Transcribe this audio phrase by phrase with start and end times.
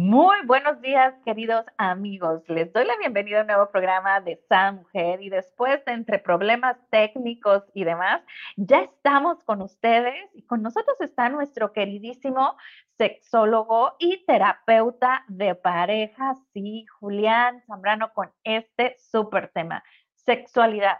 [0.00, 2.44] Muy buenos días, queridos amigos.
[2.46, 6.20] Les doy la bienvenida a un nuevo programa de Sa Mujer y después de entre
[6.20, 8.22] problemas técnicos y demás,
[8.54, 12.56] ya estamos con ustedes y con nosotros está nuestro queridísimo
[12.96, 19.82] sexólogo y terapeuta de pareja, sí, Julián Zambrano, con este súper tema,
[20.14, 20.98] sexualidad.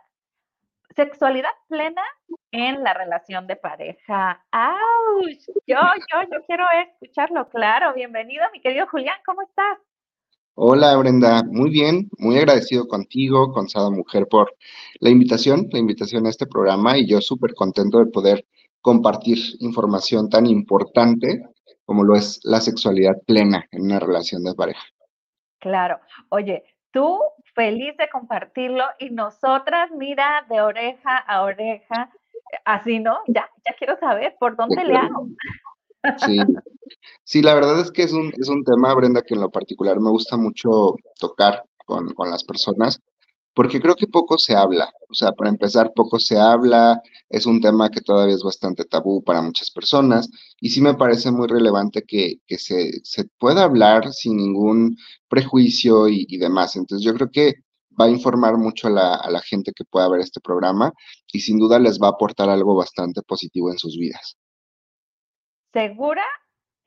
[0.96, 2.02] Sexualidad plena
[2.52, 4.44] en la relación de pareja.
[4.50, 5.38] ¡Auch!
[5.66, 7.94] Yo, yo, yo quiero escucharlo, claro.
[7.94, 9.78] Bienvenido, mi querido Julián, ¿cómo estás?
[10.54, 11.42] Hola, Brenda.
[11.44, 14.54] Muy bien, muy agradecido contigo, con Sada Mujer, por
[14.98, 18.44] la invitación, la invitación a este programa y yo súper contento de poder
[18.80, 21.42] compartir información tan importante
[21.84, 24.82] como lo es la sexualidad plena en una relación de pareja.
[25.60, 26.00] Claro.
[26.28, 27.20] Oye, tú
[27.54, 32.10] feliz de compartirlo y nosotras, mira, de oreja a oreja,
[32.64, 33.18] así, ¿no?
[33.26, 35.28] Ya, ya quiero saber por dónde le hago.
[36.18, 36.38] Sí.
[37.24, 39.98] sí, la verdad es que es un, es un tema, Brenda, que en lo particular
[40.00, 43.02] me gusta mucho tocar con, con las personas,
[43.58, 44.88] porque creo que poco se habla.
[45.08, 49.24] O sea, para empezar, poco se habla, es un tema que todavía es bastante tabú
[49.24, 54.96] para muchas personas y sí me parece muy relevante que, se, pueda hablar sin ningún
[55.28, 56.76] prejuicio y, demás.
[56.76, 57.54] Entonces yo creo que
[58.00, 60.92] va a informar mucho a la, a la gente que pueda ver este programa
[61.32, 64.36] y sin duda les va a aportar algo bastante positivo en sus vidas.
[65.72, 66.24] ¿Segura?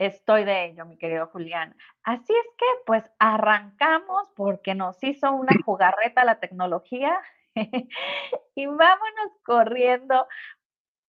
[0.01, 1.75] Estoy de ello, mi querido Julián.
[2.01, 7.19] Así es que, pues, arrancamos porque nos hizo una jugarreta la tecnología
[8.55, 10.27] y vámonos corriendo.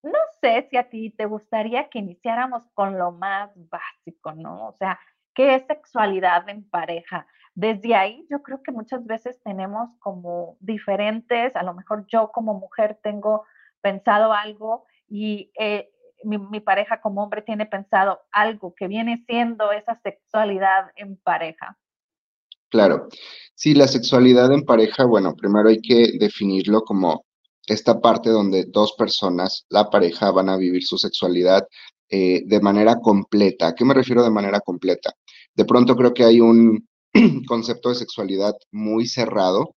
[0.02, 4.68] No sé si a ti te gustaría que iniciáramos con lo más básico, ¿no?
[4.68, 5.00] O sea,
[5.34, 7.26] ¿qué es sexualidad en pareja?
[7.54, 12.54] Desde ahí yo creo que muchas veces tenemos como diferentes, a lo mejor yo como
[12.54, 13.44] mujer tengo
[13.82, 15.90] pensado algo y eh,
[16.24, 21.76] mi, pareja como hombre tiene pensado algo que viene siendo esa sexualidad en pareja?
[22.68, 23.08] Claro,
[23.54, 27.26] sí, la sexualidad en pareja, bueno, primero hay que definirlo como
[27.66, 31.66] esta parte donde dos personas, la pareja, van a vivir su sexualidad
[32.08, 33.68] eh, de manera completa.
[33.68, 35.12] ¿A qué me refiero de manera completa?
[35.54, 36.88] De pronto creo que hay un
[37.46, 39.74] concepto de sexualidad muy cerrado,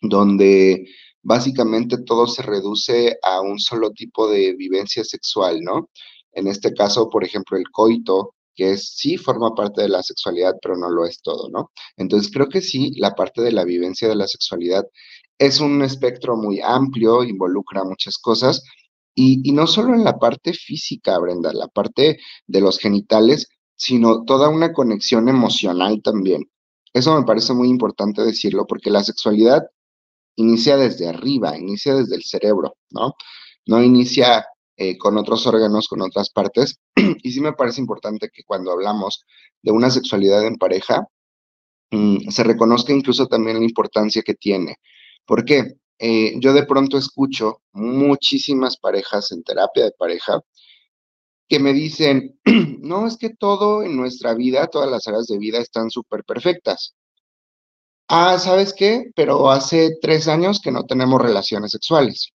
[0.00, 0.86] donde
[1.22, 5.90] básicamente todo se reduce a un solo tipo de vivencia sexual, ¿no?
[6.32, 10.76] En este caso, por ejemplo, el coito, que sí forma parte de la sexualidad, pero
[10.76, 11.70] no lo es todo, ¿no?
[11.96, 14.84] Entonces creo que sí, la parte de la vivencia de la sexualidad
[15.38, 18.62] es un espectro muy amplio, involucra muchas cosas,
[19.14, 24.24] y, y no solo en la parte física, Brenda, la parte de los genitales, sino
[24.24, 26.48] toda una conexión emocional también.
[26.92, 29.62] Eso me parece muy importante decirlo porque la sexualidad
[30.36, 33.14] inicia desde arriba, inicia desde el cerebro, ¿no?
[33.66, 36.78] No inicia eh, con otros órganos, con otras partes.
[37.22, 39.24] y sí me parece importante que cuando hablamos
[39.62, 41.06] de una sexualidad en pareja,
[41.90, 44.76] mm, se reconozca incluso también la importancia que tiene.
[45.26, 45.74] ¿Por qué?
[45.98, 50.40] Eh, yo de pronto escucho muchísimas parejas en terapia de pareja
[51.48, 52.38] que me dicen,
[52.80, 56.94] no, es que todo en nuestra vida, todas las áreas de vida están súper perfectas.
[58.08, 59.10] Ah, ¿sabes qué?
[59.14, 62.30] Pero hace tres años que no tenemos relaciones sexuales.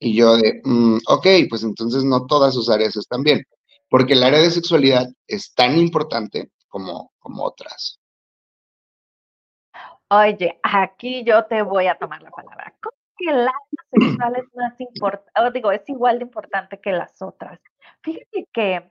[0.00, 3.44] Y yo de, mm, ok, pues entonces no todas sus áreas están bien,
[3.88, 8.00] porque el área de sexualidad es tan importante como, como otras.
[10.10, 12.74] Oye, aquí yo te voy a tomar la palabra.
[12.80, 17.20] ¿Cómo que el área sexual es más importante, digo, es igual de importante que las
[17.20, 17.60] otras?
[18.02, 18.90] Fíjate que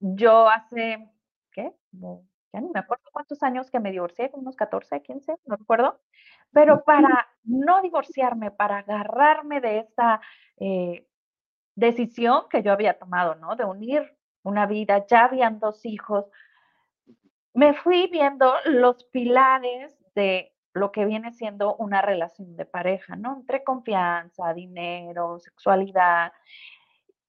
[0.00, 1.08] yo hace,
[1.52, 1.72] ¿qué?
[2.52, 6.00] ya no me acuerdo cuántos años que me divorcié, unos 14, 15, no recuerdo,
[6.52, 10.20] pero para no divorciarme, para agarrarme de esa
[10.58, 11.06] eh,
[11.76, 13.54] decisión que yo había tomado, ¿no?
[13.54, 16.26] De unir una vida, ya habían dos hijos,
[17.54, 23.36] me fui viendo los pilares de lo que viene siendo una relación de pareja, ¿no?
[23.36, 26.32] Entre confianza, dinero, sexualidad.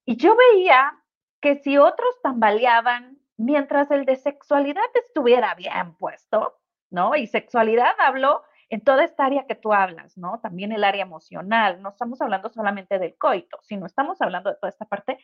[0.05, 0.93] Y yo veía
[1.41, 6.59] que si otros tambaleaban mientras el de sexualidad estuviera bien puesto,
[6.91, 7.15] ¿no?
[7.15, 10.39] Y sexualidad hablo en toda esta área que tú hablas, ¿no?
[10.39, 14.69] También el área emocional, no estamos hablando solamente del coito, sino estamos hablando de toda
[14.69, 15.17] esta parte.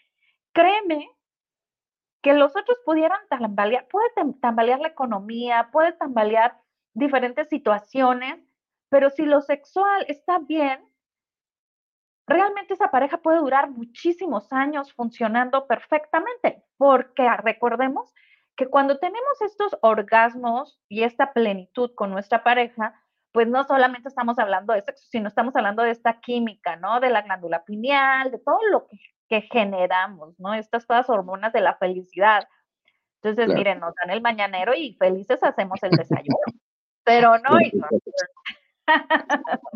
[0.52, 1.10] Créeme
[2.22, 4.10] que los otros pudieran tambalear, puede
[4.42, 6.60] tambalear la economía, puede tambalear
[6.98, 8.40] diferentes situaciones,
[8.90, 10.84] pero si lo sexual está bien,
[12.26, 18.14] realmente esa pareja puede durar muchísimos años funcionando perfectamente, porque recordemos
[18.56, 23.00] que cuando tenemos estos orgasmos y esta plenitud con nuestra pareja,
[23.32, 27.00] pues no solamente estamos hablando de sexo, sino estamos hablando de esta química, ¿no?
[27.00, 28.88] De la glándula pineal, de todo lo
[29.30, 30.56] que, generamos, ¿no?
[30.56, 32.48] Estas todas hormonas de la felicidad.
[33.22, 36.57] Entonces, miren, nos dan el mañanero y felices hacemos el desayuno.
[37.08, 37.58] Pero no.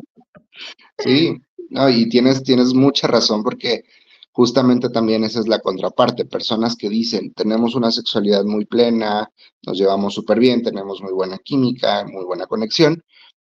[1.00, 3.86] Sí, no, y tienes, tienes mucha razón porque
[4.31, 6.25] justamente también esa es la contraparte.
[6.25, 9.31] Personas que dicen, tenemos una sexualidad muy plena,
[9.66, 13.04] nos llevamos súper bien, tenemos muy buena química, muy buena conexión.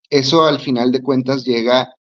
[0.09, 1.93] Eso al final de cuentas llega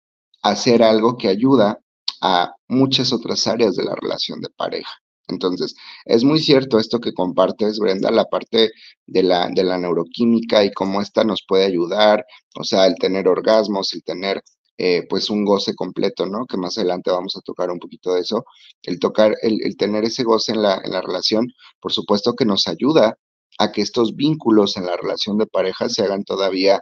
[0.42, 1.80] a ser algo que ayuda
[2.20, 4.99] a muchas otras áreas de la relación de pareja.
[5.30, 5.74] Entonces,
[6.04, 8.70] es muy cierto esto que compartes, Brenda, la parte
[9.06, 12.24] de la, de la neuroquímica y cómo esta nos puede ayudar,
[12.56, 14.42] o sea, el tener orgasmos, el tener
[14.78, 16.46] eh, pues un goce completo, ¿no?
[16.46, 18.44] Que más adelante vamos a tocar un poquito de eso.
[18.82, 22.46] El tocar, el, el tener ese goce en la, en la relación, por supuesto que
[22.46, 23.18] nos ayuda
[23.58, 26.80] a que estos vínculos en la relación de pareja se hagan todavía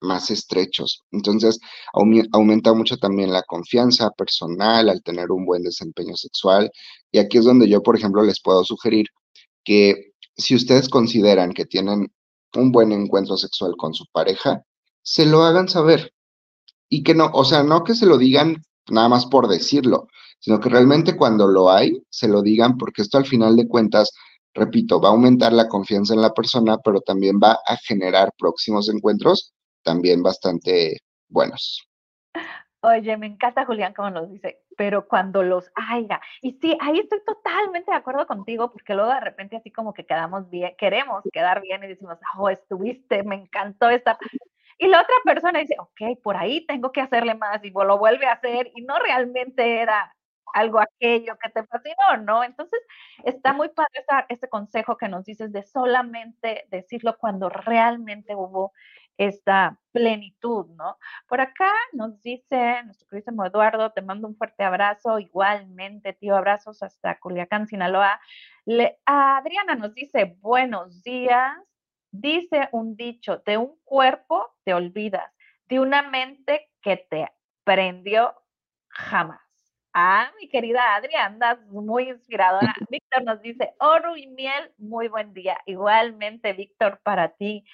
[0.00, 1.04] más estrechos.
[1.10, 1.58] Entonces,
[2.32, 6.70] aumenta mucho también la confianza personal al tener un buen desempeño sexual.
[7.10, 9.06] Y aquí es donde yo, por ejemplo, les puedo sugerir
[9.64, 12.12] que si ustedes consideran que tienen
[12.54, 14.62] un buen encuentro sexual con su pareja,
[15.02, 16.12] se lo hagan saber.
[16.88, 20.08] Y que no, o sea, no que se lo digan nada más por decirlo,
[20.38, 24.12] sino que realmente cuando lo hay, se lo digan porque esto al final de cuentas,
[24.54, 28.88] repito, va a aumentar la confianza en la persona, pero también va a generar próximos
[28.88, 29.55] encuentros
[29.86, 30.98] también bastante
[31.28, 31.88] buenos.
[32.82, 37.20] Oye, me encanta Julián como nos dice, pero cuando los haya, y sí, ahí estoy
[37.24, 41.62] totalmente de acuerdo contigo, porque luego de repente así como que quedamos bien, queremos quedar
[41.62, 44.18] bien y decimos, oh, estuviste, me encantó esta.
[44.78, 48.26] Y la otra persona dice, ok, por ahí tengo que hacerle más y lo vuelve
[48.26, 50.14] a hacer y no realmente era
[50.52, 52.44] algo aquello que te fascinó, ¿no?
[52.44, 52.80] Entonces,
[53.24, 58.72] está muy padre ese consejo que nos dices de solamente decirlo cuando realmente hubo
[59.18, 60.98] esta plenitud, ¿no?
[61.26, 66.82] Por acá nos dice nuestro querido Eduardo, te mando un fuerte abrazo, igualmente, tío, abrazos
[66.82, 68.20] hasta Culiacán, Sinaloa.
[68.64, 71.56] Le, Adriana nos dice, buenos días,
[72.10, 75.32] dice un dicho, de un cuerpo te olvidas,
[75.66, 77.28] de una mente que te
[77.64, 78.34] prendió
[78.88, 79.40] jamás.
[79.98, 82.74] Ah, mi querida Adriana, andas muy inspiradora.
[82.90, 85.58] Víctor nos dice, oro y miel, muy buen día.
[85.64, 87.64] Igualmente, Víctor, para ti.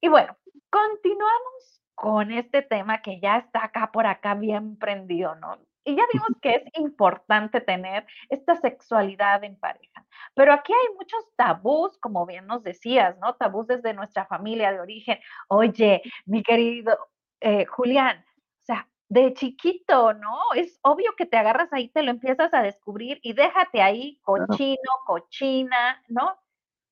[0.00, 0.36] Y bueno,
[0.70, 5.58] continuamos con este tema que ya está acá por acá bien prendido, ¿no?
[5.84, 10.06] Y ya vimos que es importante tener esta sexualidad en pareja.
[10.34, 13.34] Pero aquí hay muchos tabús, como bien nos decías, ¿no?
[13.34, 15.18] Tabús desde nuestra familia de origen.
[15.48, 16.96] Oye, mi querido
[17.40, 18.24] eh, Julián,
[18.60, 20.38] o sea, de chiquito, ¿no?
[20.54, 24.90] Es obvio que te agarras ahí, te lo empiezas a descubrir y déjate ahí cochino,
[25.06, 26.38] cochina, ¿no?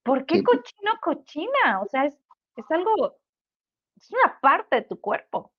[0.02, 1.80] ¿Por qué cochino, cochina?
[1.82, 2.18] O sea, es
[2.56, 3.16] es algo,
[3.96, 5.52] es una parte de tu cuerpo.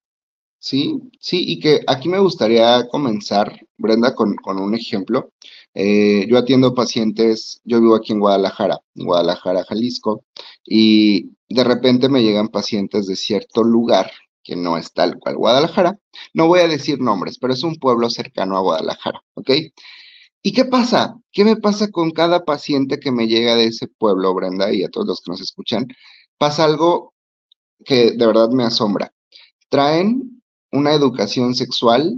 [0.60, 5.30] Sí, sí, y que aquí me gustaría comenzar, Brenda, con, un ejemplo.
[5.72, 10.24] Eh, yo atiendo pacientes, yo vivo aquí en Guadalajara, en Guadalajara, Jalisco,
[10.64, 14.10] y de repente me llegan pacientes de cierto lugar
[14.42, 15.98] que no es tal cual Guadalajara.
[16.34, 19.50] No voy a decir nombres, pero es un pueblo cercano a Guadalajara, ¿ok?
[20.42, 21.14] ¿Y qué pasa?
[21.32, 24.88] ¿Qué me pasa con cada paciente que me llega de ese pueblo, Brenda, y a
[24.88, 25.86] todos los que nos escuchan?
[26.38, 27.14] Pasa algo
[27.84, 29.12] que de verdad me asombra.
[29.68, 30.42] Traen
[30.72, 32.14] una educación sexual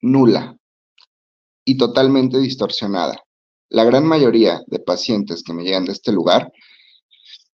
[0.00, 0.56] nula
[1.64, 3.18] y totalmente distorsionada.
[3.68, 6.52] La gran mayoría de pacientes que me llegan de este lugar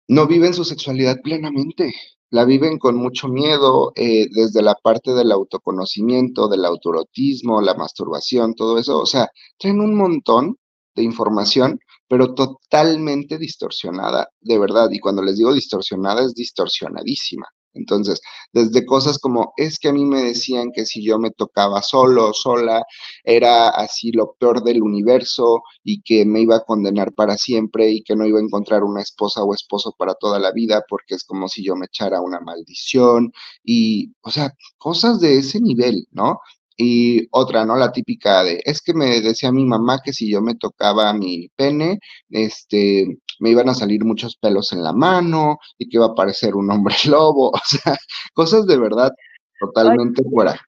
[0.08, 1.94] no viven su sexualidad plenamente,
[2.30, 8.54] la viven con mucho miedo eh, desde la parte del autoconocimiento, del autorotismo, la masturbación,
[8.54, 8.98] todo eso.
[8.98, 10.56] O sea, traen un montón
[10.94, 11.78] de información
[12.10, 14.90] pero totalmente distorsionada, de verdad.
[14.90, 17.46] Y cuando les digo distorsionada, es distorsionadísima.
[17.72, 18.20] Entonces,
[18.52, 22.30] desde cosas como, es que a mí me decían que si yo me tocaba solo
[22.30, 22.82] o sola,
[23.22, 28.02] era así lo peor del universo y que me iba a condenar para siempre y
[28.02, 31.22] que no iba a encontrar una esposa o esposo para toda la vida porque es
[31.22, 36.40] como si yo me echara una maldición y, o sea, cosas de ese nivel, ¿no?
[36.82, 37.76] Y otra, ¿no?
[37.76, 41.50] La típica de, es que me decía mi mamá que si yo me tocaba mi
[41.54, 41.98] pene,
[42.30, 46.54] este, me iban a salir muchos pelos en la mano y que iba a parecer
[46.54, 47.98] un hombre lobo, o sea,
[48.32, 49.12] cosas de verdad
[49.58, 50.58] totalmente fuera.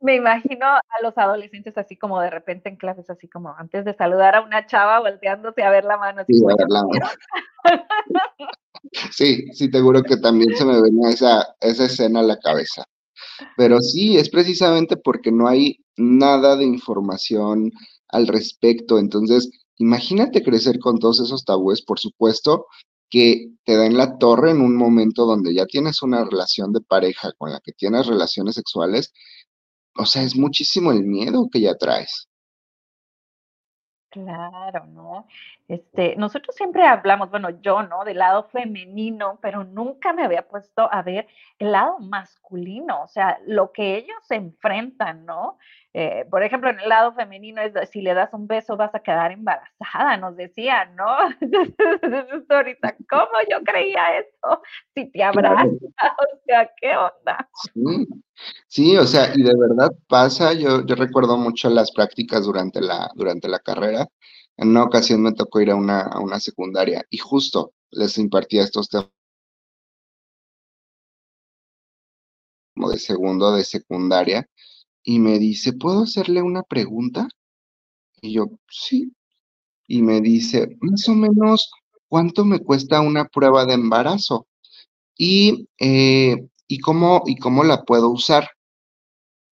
[0.00, 3.92] Me imagino a los adolescentes así como de repente en clases, así como antes de
[3.92, 6.22] saludar a una chava volteándose a ver la mano.
[6.26, 7.06] sí, a ver la mano.
[9.10, 12.84] sí, sí, seguro que también se me venía esa, esa escena a la cabeza.
[13.56, 17.72] Pero sí, es precisamente porque no hay nada de información
[18.08, 18.98] al respecto.
[18.98, 22.66] Entonces, imagínate crecer con todos esos tabúes, por supuesto,
[23.10, 26.80] que te da en la torre en un momento donde ya tienes una relación de
[26.80, 29.12] pareja con la que tienes relaciones sexuales.
[29.96, 32.27] O sea, es muchísimo el miedo que ya traes.
[34.10, 35.26] Claro, ¿no?
[35.68, 38.04] Este, nosotros siempre hablamos, bueno, yo, ¿no?
[38.04, 41.26] Del lado femenino, pero nunca me había puesto a ver
[41.58, 45.58] el lado masculino, o sea, lo que ellos enfrentan, ¿no?
[45.94, 49.00] Eh, por ejemplo, en el lado femenino es si le das un beso vas a
[49.00, 51.06] quedar embarazada, nos decían, ¿no?
[52.50, 54.62] ahorita, ¿cómo yo creía eso?
[54.94, 55.64] Si te abraza,
[56.18, 57.48] o sea, ¿qué onda?
[57.74, 58.08] Sí,
[58.66, 63.10] sí, o sea, y de verdad pasa, yo, yo recuerdo mucho las prácticas durante la,
[63.14, 64.06] durante la carrera.
[64.58, 68.62] En una ocasión me tocó ir a una, a una secundaria y justo les impartía
[68.62, 69.10] estos temas
[72.74, 74.48] como de segundo de secundaria
[75.08, 77.28] y me dice, ¿puedo hacerle una pregunta?
[78.20, 79.10] Y yo, sí.
[79.86, 81.70] Y me dice, más o menos,
[82.08, 84.48] ¿cuánto me cuesta una prueba de embarazo?
[85.16, 86.36] Y, eh,
[86.66, 88.50] ¿y, cómo, ¿y cómo la puedo usar?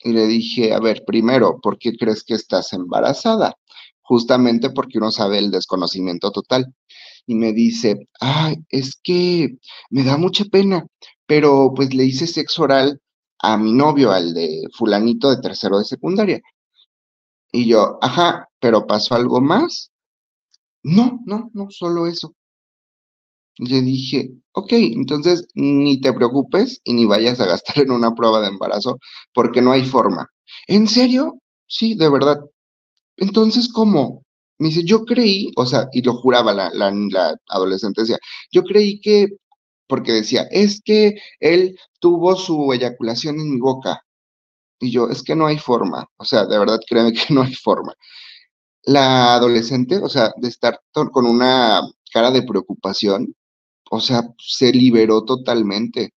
[0.01, 3.57] Y le dije, a ver, primero, ¿por qué crees que estás embarazada?
[4.03, 6.67] Justamente porque uno sabe el desconocimiento total.
[7.27, 9.57] Y me dice, ay, es que
[9.89, 10.87] me da mucha pena,
[11.25, 13.01] pero pues le hice sexo oral
[13.41, 16.41] a mi novio, al de fulanito de tercero de secundaria.
[17.51, 19.91] Y yo, ajá, pero pasó algo más.
[20.85, 22.35] No, no, no, solo eso.
[23.59, 28.41] Le dije, ok, entonces ni te preocupes y ni vayas a gastar en una prueba
[28.43, 28.99] de embarazo
[29.33, 30.29] porque no hay forma.
[30.69, 31.39] ¿En serio?
[31.67, 32.41] Sí, de verdad.
[33.17, 34.25] Entonces, ¿cómo?
[34.59, 38.19] Me dice, yo creí, o sea, y lo juraba la, la, la adolescente, decía,
[38.53, 39.29] yo creí que
[39.87, 44.03] porque decía, es que él tuvo su eyaculación en mi boca.
[44.81, 47.55] Y yo, es que no hay forma, o sea, de verdad créeme que no hay
[47.55, 47.95] forma.
[48.85, 53.35] La adolescente, o sea, de estar con una cara de preocupación,
[53.91, 56.13] o sea, se liberó totalmente.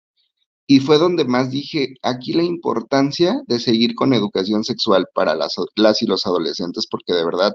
[0.67, 5.57] Y fue donde más dije, aquí la importancia de seguir con educación sexual para las,
[5.77, 7.53] las y los adolescentes, porque de verdad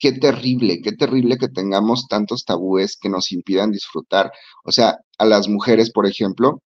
[0.00, 4.32] qué terrible, qué terrible que tengamos tantos tabúes que nos impidan disfrutar.
[4.64, 6.62] O sea, a las mujeres, por ejemplo,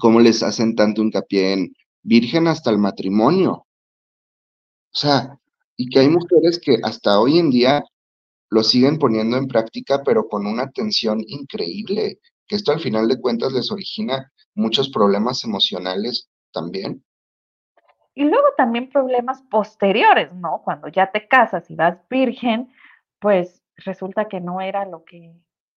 [0.00, 3.66] ¿cómo les hacen tanto hincapié en virgen hasta el matrimonio?
[4.92, 5.38] O sea,
[5.76, 7.84] y que hay mujeres que hasta hoy en día
[8.50, 13.20] lo siguen poniendo en práctica, pero con una tensión increíble, que esto al final de
[13.20, 17.04] cuentas les origina muchos problemas emocionales también.
[18.18, 20.60] Y luego también problemas posteriores, ¿no?
[20.64, 22.68] Cuando ya te casas y vas virgen,
[23.20, 25.32] pues resulta que no era lo que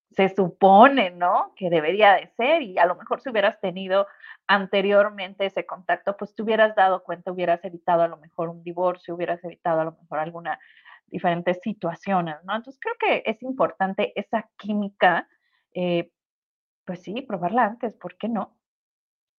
[0.10, 1.54] se supone, ¿no?
[1.56, 4.08] Que debería de ser y a lo mejor si hubieras tenido
[4.48, 9.14] anteriormente ese contacto, pues te hubieras dado cuenta, hubieras evitado a lo mejor un divorcio,
[9.14, 10.60] hubieras evitado a lo mejor alguna
[11.06, 12.56] diferentes situaciones, ¿no?
[12.56, 15.28] Entonces creo que es importante esa química,
[15.76, 16.10] eh,
[16.86, 18.58] pues sí, probarla antes, ¿por qué no?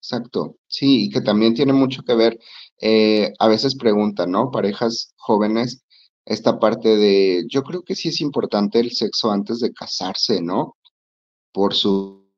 [0.03, 2.37] Exacto, sí, y que también tiene mucho que ver,
[2.81, 4.51] eh, a veces preguntan, ¿no?
[4.51, 5.85] Parejas jóvenes,
[6.25, 10.77] esta parte de, yo creo que sí es importante el sexo antes de casarse, ¿no?
[11.53, 12.29] Por su...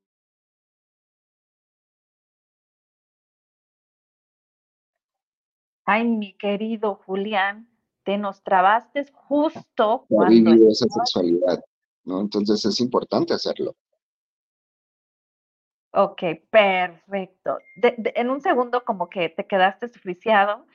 [5.86, 7.70] Ay, mi querido Julián,
[8.02, 10.34] te nos trabaste justo cuando...
[10.34, 11.64] Vivido esa sexualidad,
[12.04, 12.20] ¿no?
[12.20, 13.74] Entonces es importante hacerlo.
[15.96, 17.58] Ok, perfecto.
[17.76, 20.66] en un segundo como que te quedaste suficiado,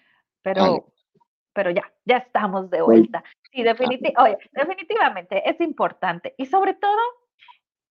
[0.41, 0.93] pero,
[1.51, 3.21] pero ya, ya estamos de vuelta.
[3.51, 3.65] Sí,
[4.17, 6.35] oye, definitivamente es importante.
[6.37, 7.01] Y sobre todo,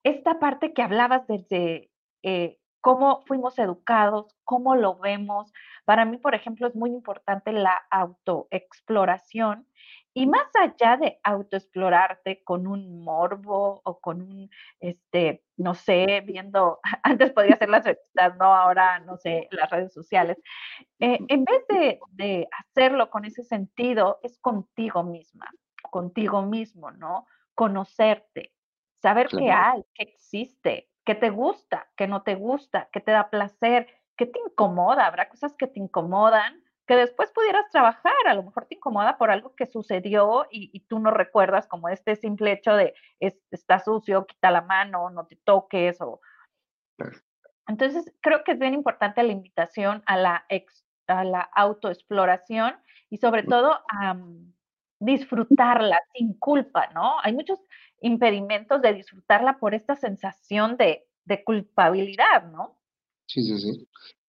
[0.04, 1.90] esta parte que hablabas desde
[2.23, 5.52] eh, cómo fuimos educados, cómo lo vemos.
[5.88, 9.66] Para mí, por ejemplo, es muy importante la autoexploración
[10.12, 16.80] y más allá de autoexplorarte con un morbo o con un, este, no sé, viendo,
[17.02, 20.37] antes podía hacer las revistas, no, ahora, no sé, las redes sociales,
[20.99, 25.50] eh, en vez de, de hacerlo con ese sentido, es contigo misma,
[25.90, 27.26] contigo mismo, ¿no?
[27.54, 28.52] Conocerte,
[29.00, 33.30] saber qué hay, qué existe, qué te gusta, qué no te gusta, qué te da
[33.30, 38.42] placer, qué te incomoda, habrá cosas que te incomodan que después pudieras trabajar, a lo
[38.42, 42.75] mejor te incomoda por algo que sucedió y, tú no recuerdas como este simple hecho
[42.75, 46.20] de está sucio, quita la mano, no te toques o...
[47.68, 50.46] Entonces, creo que es bien importante la invitación a la,
[51.08, 52.75] a la autoexploración
[53.10, 54.16] y sobre todo a
[54.98, 57.20] disfrutarla sin culpa, ¿no?
[57.22, 57.60] Hay muchos
[58.00, 62.77] impedimentos de disfrutarla por esta sensación de, de culpabilidad, ¿no?
[63.28, 63.87] Sí, sí, sí.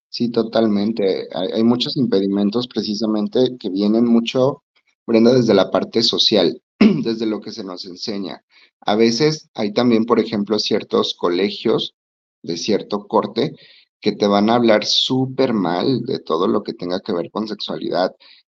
[0.09, 1.27] Sí, totalmente.
[1.33, 4.63] Hay, muchos impedimentos precisamente que vienen mucho,
[5.07, 8.43] Brenda, desde la parte social, desde lo que se nos enseña.
[8.81, 11.95] A veces hay también, por ejemplo, ciertos colegios
[12.43, 13.53] de cierto corte
[14.01, 17.47] que te van a hablar súper mal de todo lo que tenga que ver con
[17.47, 18.15] sexualidad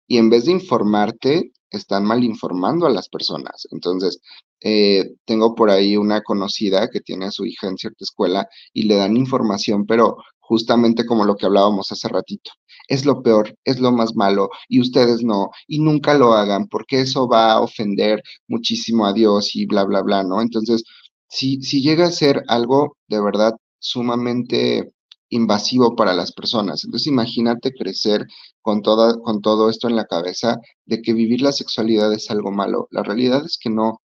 [0.07, 3.67] y en vez de informarte, están mal informando a las personas.
[3.71, 4.21] Entonces,
[4.61, 8.85] eh, tengo por ahí una conocida que tiene a su hija en cierta escuela y
[8.85, 12.51] le dan información, pero justamente como lo que hablábamos hace ratito.
[12.89, 17.01] Es lo peor, es lo más malo y ustedes no, y nunca lo hagan porque
[17.03, 20.43] eso va a ofender muchísimo a Dios y bla, bla, bla, ¿no?
[20.43, 20.83] Entonces,
[21.29, 24.93] si, si llega a ser algo de verdad sumamente
[25.31, 26.85] invasivo para las personas.
[26.85, 28.27] Entonces imagínate crecer
[28.61, 32.51] con, toda, con todo esto en la cabeza de que vivir la sexualidad es algo
[32.51, 32.89] malo.
[32.91, 34.01] La realidad es que no.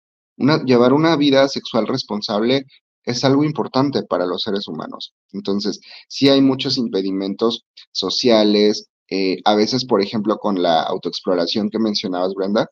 [0.65, 2.65] Llevar una vida sexual responsable
[3.03, 5.13] es algo importante para los seres humanos.
[5.31, 11.79] Entonces, sí hay muchos impedimentos sociales, eh, a veces, por ejemplo, con la autoexploración que
[11.79, 12.69] mencionabas, Brenda,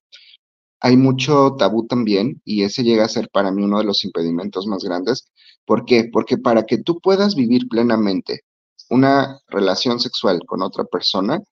[0.79, 4.65] hay mucho tabú también y ese llega a ser para mí uno de los impedimentos
[4.65, 5.29] más grandes.
[5.70, 6.10] ¿Por qué?
[6.12, 8.42] Porque para que tú puedas vivir plenamente
[8.90, 11.44] una relación sexual con otra persona,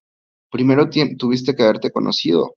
[0.49, 2.55] primero tuviste que haberte conocido.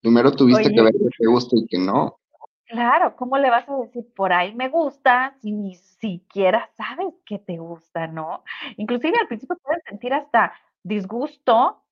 [0.00, 2.18] Primero tuviste que ver qué te gusta y qué no.
[2.64, 7.38] Claro, ¿cómo le vas a decir por ahí me gusta si ni siquiera sabes que
[7.38, 8.44] te gusta, no?
[8.78, 11.84] Inclusive al principio puedes sentir hasta disgusto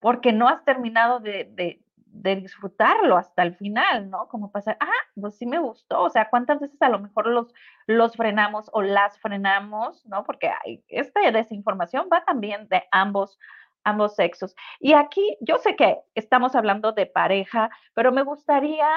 [0.00, 1.83] porque no has terminado de, de
[2.14, 4.28] disfrutarlo hasta el final, ¿no?
[4.28, 7.52] Como pasar, ah, pues sí me gustó, o sea, ¿cuántas veces a lo mejor los,
[7.86, 10.24] los frenamos o las frenamos, ¿no?
[10.24, 13.38] Porque hay, esta desinformación va también de ambos,
[13.82, 14.54] ambos sexos.
[14.78, 18.88] Y aquí yo sé que estamos hablando de pareja, pero me gustaría,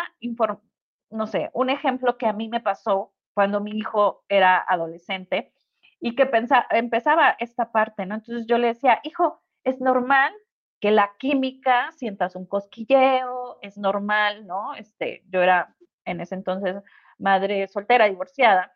[1.09, 5.51] no sé, un ejemplo que a mí me pasó cuando mi hijo era adolescente
[5.99, 6.29] y que
[6.71, 8.15] empezaba esta parte, ¿no?
[8.15, 10.33] Entonces yo le decía, hijo, es normal
[10.79, 14.75] que la química sientas un cosquilleo, es normal, ¿no?
[14.75, 16.75] Este, yo era en ese entonces
[17.17, 18.71] madre soltera, divorciada,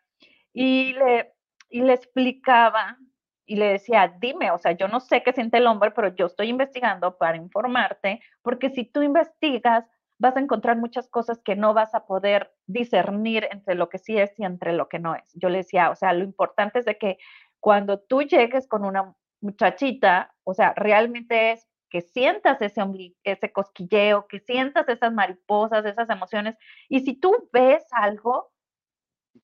[0.52, 1.32] y le,
[1.70, 2.98] y le explicaba
[3.46, 6.26] y le decía, dime, o sea, yo no sé qué siente el hombre, pero yo
[6.26, 9.84] estoy investigando para informarte, porque si tú investigas,
[10.18, 14.16] vas a encontrar muchas cosas que no vas a poder discernir entre lo que sí
[14.16, 15.24] es y entre lo que no es.
[15.34, 17.18] Yo le decía, o sea, lo importante es de que
[17.58, 22.82] cuando tú llegues con una muchachita, o sea, realmente es que sientas ese,
[23.22, 26.56] ese cosquilleo, que sientas esas mariposas, esas emociones.
[26.88, 28.50] Y si tú ves algo,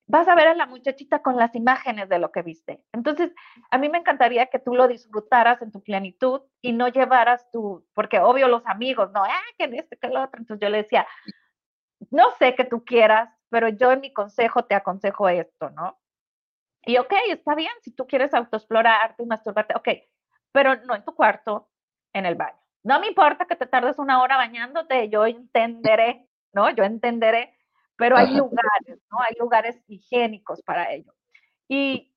[0.07, 2.83] vas a ver a la muchachita con las imágenes de lo que viste.
[2.91, 3.31] Entonces,
[3.69, 7.85] a mí me encantaría que tú lo disfrutaras en tu plenitud y no llevaras tu,
[7.93, 10.41] porque obvio los amigos, no, ah, que este, que el otro.
[10.41, 11.05] Entonces yo le decía,
[12.09, 15.99] no sé qué tú quieras, pero yo en mi consejo te aconsejo esto, ¿no?
[16.83, 19.89] Y ok, está bien, si tú quieres autoexplorarte y masturbarte, ok,
[20.51, 21.69] pero no en tu cuarto,
[22.13, 22.57] en el baño.
[22.83, 26.69] No me importa que te tardes una hora bañándote, yo entenderé, ¿no?
[26.69, 27.53] Yo entenderé,
[27.97, 29.19] pero hay lugares, ¿no?
[29.21, 31.13] Hay lugares higiénicos para ello.
[31.67, 32.13] Y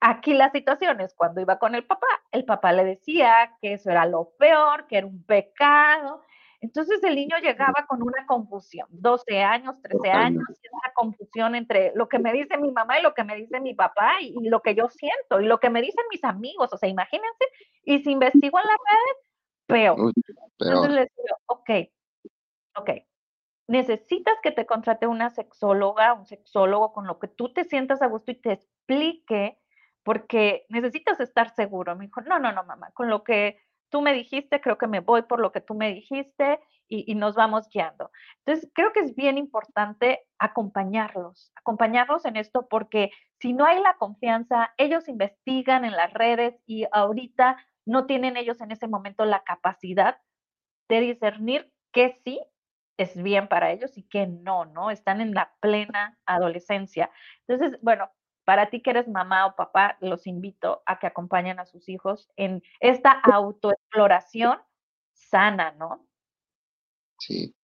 [0.00, 3.90] aquí la situación es cuando iba con el papá, el papá le decía que eso
[3.90, 6.22] era lo peor, que era un pecado.
[6.60, 12.08] Entonces el niño llegaba con una confusión, 12 años, 13 años, una confusión entre lo
[12.08, 14.60] que me dice mi mamá y lo que me dice mi papá y, y, lo
[14.60, 16.70] que yo siento y lo que me dicen mis amigos.
[16.72, 17.44] O sea, imagínense
[17.84, 19.30] y si investigo en las redes,
[19.66, 20.12] peor.
[20.58, 21.70] Entonces les digo, ok,
[22.76, 22.90] ok,
[23.68, 28.06] necesitas que te contrate una sexóloga, un sexólogo con lo que tú te sientas a
[28.06, 29.58] gusto y te explique,
[30.02, 31.96] porque necesitas estar seguro.
[31.96, 33.58] Me dijo, no, no, no, mamá, con lo que
[33.90, 37.34] tú me dijiste, creo que me voy por lo que tú me dijiste y, nos
[37.36, 38.10] vamos guiando.
[38.44, 43.96] Entonces, creo que es bien importante acompañarlos, acompañarlos en esto porque si no hay la
[43.96, 49.44] confianza, ellos investigan en las redes y ahorita no tienen ellos en ese momento la
[49.44, 50.18] capacidad
[50.88, 52.40] de discernir qué sí
[52.96, 54.90] es bien para ellos y qué no, ¿no?
[54.90, 57.10] Están en la plena adolescencia.
[57.46, 58.10] Entonces, bueno,
[58.50, 62.28] para ti que eres mamá o papá, los invito a que acompañen a sus hijos
[62.34, 64.58] en esta autoexploración
[65.12, 66.04] sana, ¿no?
[67.20, 67.54] Sí.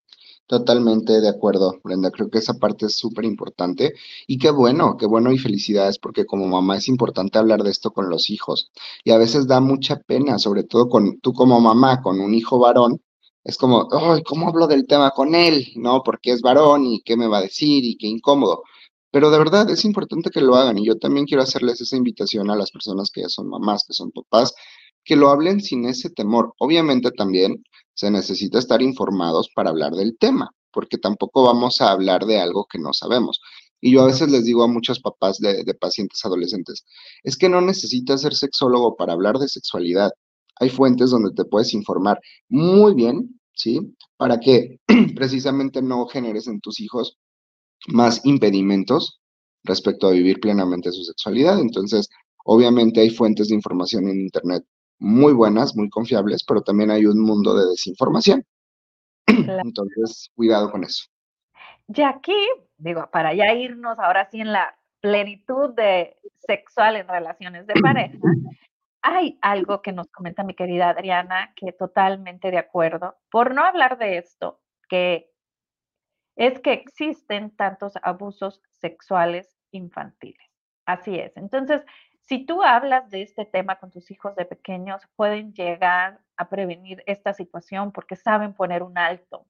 [0.46, 2.12] Totalmente de acuerdo, Brenda.
[2.12, 3.94] Creo que esa parte es súper importante.
[4.28, 7.90] Y qué bueno, qué bueno y felicidades, porque como mamá es importante hablar de esto
[7.90, 8.70] con los hijos.
[9.02, 12.60] Y a veces da mucha pena, sobre todo con tú como mamá, con un hijo
[12.60, 13.02] varón.
[13.42, 15.66] Es como, ay, ¿cómo hablo del tema con él?
[15.74, 16.04] ¿No?
[16.04, 18.62] Porque es varón y qué me va a decir y qué incómodo.
[19.10, 20.78] Pero de verdad es importante que lo hagan.
[20.78, 23.94] Y yo también quiero hacerles esa invitación a las personas que ya son mamás, que
[23.94, 24.54] son papás,
[25.04, 26.54] que lo hablen sin ese temor.
[26.58, 27.62] Obviamente también
[27.94, 32.66] se necesita estar informados para hablar del tema, porque tampoco vamos a hablar de algo
[32.70, 33.40] que no sabemos.
[33.80, 36.84] Y yo a veces les digo a muchos papás de, pacientes adolescentes,
[37.22, 40.10] es que no necesitas ser sexólogo para hablar de sexualidad.
[40.58, 43.80] Hay fuentes donde te puedes informar muy bien, ¿sí?
[44.16, 44.80] Para que
[45.14, 47.18] precisamente no generes en tus hijos
[47.88, 49.20] más impedimentos
[49.64, 51.58] respecto a vivir plenamente su sexualidad.
[51.60, 52.08] Entonces,
[52.44, 54.64] obviamente hay fuentes de información en Internet
[54.98, 58.44] muy buenas, muy confiables, pero también hay un mundo de desinformación.
[59.26, 61.04] Entonces, cuidado con eso.
[61.88, 62.36] Y aquí,
[62.78, 68.18] digo, para ya irnos ahora sí en la plenitud de sexual en relaciones de pareja,
[69.02, 73.98] hay algo que nos comenta mi querida Adriana, que totalmente de acuerdo, por no hablar
[73.98, 75.30] de esto, que
[76.36, 80.46] es que existen tantos abusos sexuales infantiles.
[80.84, 81.36] Así es.
[81.36, 81.82] Entonces,
[82.20, 87.02] si tú hablas de este tema con tus hijos de pequeños, pueden llegar a prevenir
[87.06, 89.46] esta situación porque saben poner un alto,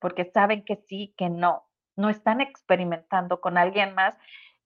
[0.00, 1.68] porque saben que sí, que no.
[1.94, 4.16] No están experimentando con alguien más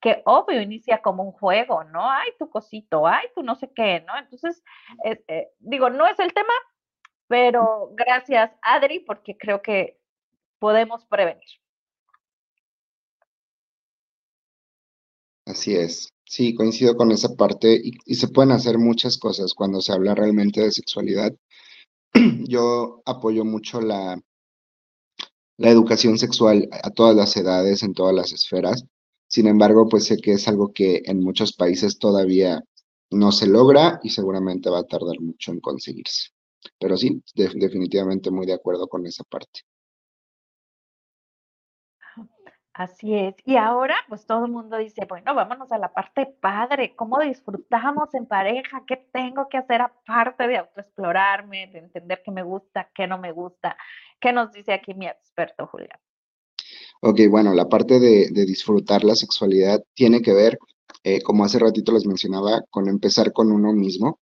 [0.00, 2.08] que obvio inicia como un juego, ¿no?
[2.10, 4.16] Ay, tu cosito, ay, tu no sé qué, ¿no?
[4.16, 4.62] Entonces,
[5.04, 6.52] eh, digo, no es el tema,
[7.26, 9.98] pero gracias, Adri, porque creo que
[10.58, 11.48] podemos prevenir.
[15.46, 16.12] Así es.
[16.24, 20.60] Sí, coincido con esa parte y, se pueden hacer muchas cosas cuando se habla realmente
[20.60, 21.32] de sexualidad.
[22.48, 24.20] Yo apoyo mucho la,
[25.56, 28.84] la educación sexual a todas las edades, en todas las esferas.
[29.28, 32.62] Sin embargo, pues sé que es algo que en muchos países todavía
[33.10, 36.30] no se logra y seguramente va a tardar mucho en conseguirse.
[36.78, 39.60] Pero sí, definitivamente muy de acuerdo con esa parte.
[42.76, 43.34] Así es.
[43.46, 48.12] Y ahora, pues todo el mundo dice, bueno, vámonos a la parte padre, ¿cómo disfrutamos
[48.12, 48.82] en pareja?
[48.86, 53.32] ¿Qué tengo que hacer aparte de autoexplorarme, de entender qué me gusta, qué no me
[53.32, 53.78] gusta?
[54.20, 55.98] ¿Qué nos dice aquí mi experto, Julián?
[57.00, 60.58] Ok, bueno, la parte de, disfrutar la sexualidad tiene que ver,
[61.02, 64.20] eh, como hace ratito les mencionaba, con empezar con uno mismo.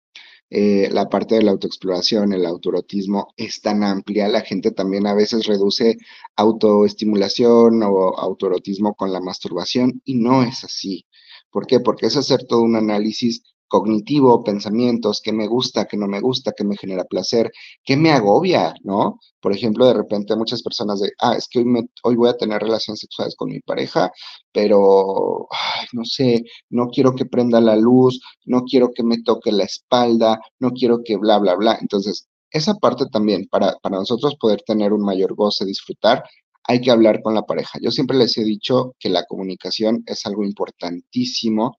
[0.51, 5.15] Eh, la parte de la autoexploración, el autorotismo es tan amplia, la gente también a
[5.15, 5.99] veces reduce
[6.37, 11.07] autoestimulación o autorotismo con la masturbación y no es así.
[11.51, 11.81] ¿Por qué?
[11.81, 16.53] Porque es hacer todo un análisis cognitivo, pensamientos, qué me gusta, qué no me gusta,
[16.57, 17.51] qué me genera placer,
[17.85, 19.21] qué me agobia, ¿no?
[19.41, 22.37] Por ejemplo, de repente muchas personas de, ah, es que hoy, me, hoy voy a
[22.37, 24.11] tener relaciones sexuales con mi pareja,
[24.53, 29.53] pero, ay, no sé, no quiero que prenda la luz, no quiero que me toque
[29.53, 31.79] la espalda, no quiero que bla, bla, bla.
[31.81, 36.25] Entonces, esa parte también, para, para nosotros poder tener un mayor goce, disfrutar,
[36.65, 37.79] hay que hablar con la pareja.
[37.81, 41.79] Yo siempre les he dicho que la comunicación es algo importantísimo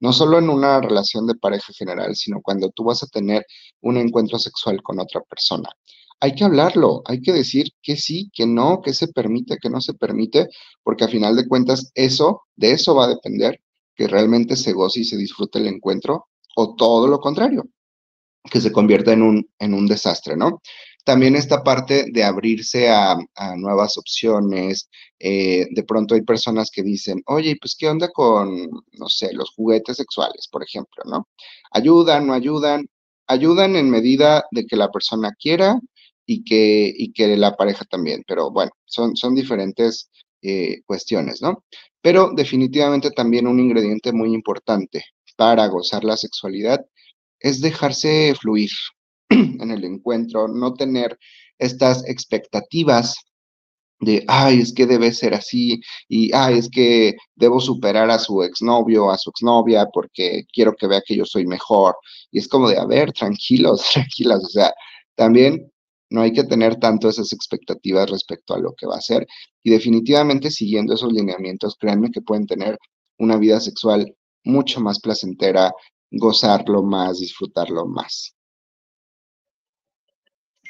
[0.00, 3.46] no solo en una relación de pareja general, sino cuando tú vas a tener
[3.82, 5.68] un encuentro sexual con otra persona.
[6.20, 9.80] Hay que hablarlo, hay que decir que sí, que no, que se permite, que no
[9.80, 10.48] se permite,
[10.82, 13.60] porque a final de cuentas eso, de eso va a depender
[13.94, 17.68] que realmente se goce y se disfrute el encuentro, o todo lo contrario,
[18.50, 20.62] que se convierta en un, en un desastre, ¿no?
[21.04, 23.16] También esta parte de abrirse a,
[23.56, 24.88] nuevas opciones.
[25.18, 29.50] Eh, de pronto hay personas que dicen, oye, pues ¿qué onda con, no sé, los
[29.50, 31.28] juguetes sexuales, por ejemplo, ¿no?
[31.72, 32.86] ¿Ayudan, no ayudan?
[33.26, 35.78] Ayudan en medida de que la persona quiera
[36.26, 40.10] y que, y que la pareja también, pero bueno, son, diferentes
[40.42, 41.64] eh, cuestiones, ¿no?
[42.00, 45.04] Pero definitivamente también un ingrediente muy importante
[45.36, 46.84] para gozar la sexualidad
[47.40, 48.70] es dejarse fluir,
[49.30, 51.18] en el encuentro, no tener
[51.58, 53.14] estas expectativas
[54.00, 58.42] de, ay, es que debe ser así, y ay, es que debo superar a su
[58.42, 61.96] exnovio, a su exnovia, porque quiero que vea que yo soy mejor.
[62.30, 64.72] Y es como de, a ver, tranquilos, tranquilas, o sea,
[65.14, 65.70] también
[66.10, 69.26] no hay que tener tanto esas expectativas respecto a lo que va a ser.
[69.62, 72.78] Y definitivamente siguiendo esos lineamientos, créanme que pueden tener
[73.18, 74.14] una vida sexual
[74.44, 75.72] mucho más placentera,
[76.10, 78.34] gozarlo más, disfrutarlo más.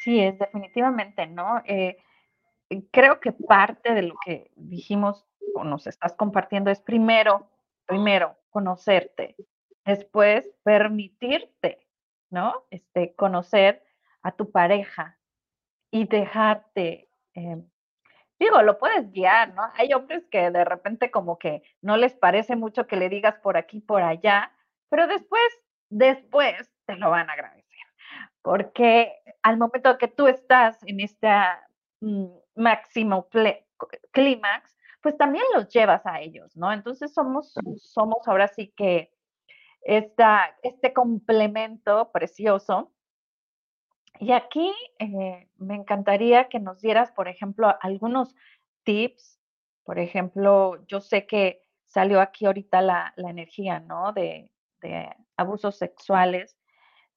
[0.01, 1.61] Sí, es definitivamente, ¿no?
[1.67, 1.99] Eh,
[2.91, 7.51] creo que parte de lo que dijimos o nos estás compartiendo es primero,
[7.85, 9.37] primero, conocerte,
[9.85, 11.87] después permitirte,
[12.31, 12.65] ¿no?
[12.71, 13.85] Este, conocer
[14.23, 15.19] a tu pareja
[15.91, 17.63] y dejarte, eh,
[18.39, 19.65] digo, lo puedes guiar, ¿no?
[19.75, 23.59] Hay hombres que de repente como que no les parece mucho que le digas por
[23.59, 24.51] aquí, por allá,
[24.89, 25.43] pero después,
[25.91, 27.60] después te lo van a agradecer
[28.43, 31.29] porque al momento que tú estás en este
[32.55, 33.29] máximo
[34.13, 36.73] clímax, pues también los llevas a ellos, ¿no?
[36.73, 39.11] Entonces somos, somos ahora sí que
[39.83, 42.93] esta, este complemento precioso.
[44.19, 48.35] Y aquí eh, me encantaría que nos dieras, por ejemplo, algunos
[48.85, 49.41] tips.
[49.85, 54.13] Por ejemplo, yo sé que salió aquí ahorita la, energía, ¿no?
[54.13, 54.51] De,
[54.83, 56.60] de abusos sexuales.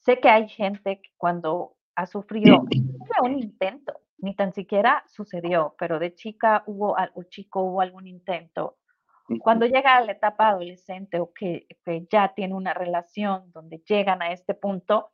[0.06, 2.66] Sé que hay gente que cuando ha sufrido
[3.22, 8.78] un intento, ni tan siquiera sucedió, pero de chica hubo o chico hubo algún intento.
[9.40, 11.68] Cuando llega a la etapa adolescente o que,
[12.12, 15.12] ya tiene una relación donde llegan a este punto,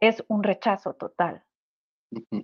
[0.00, 1.42] es un rechazo total.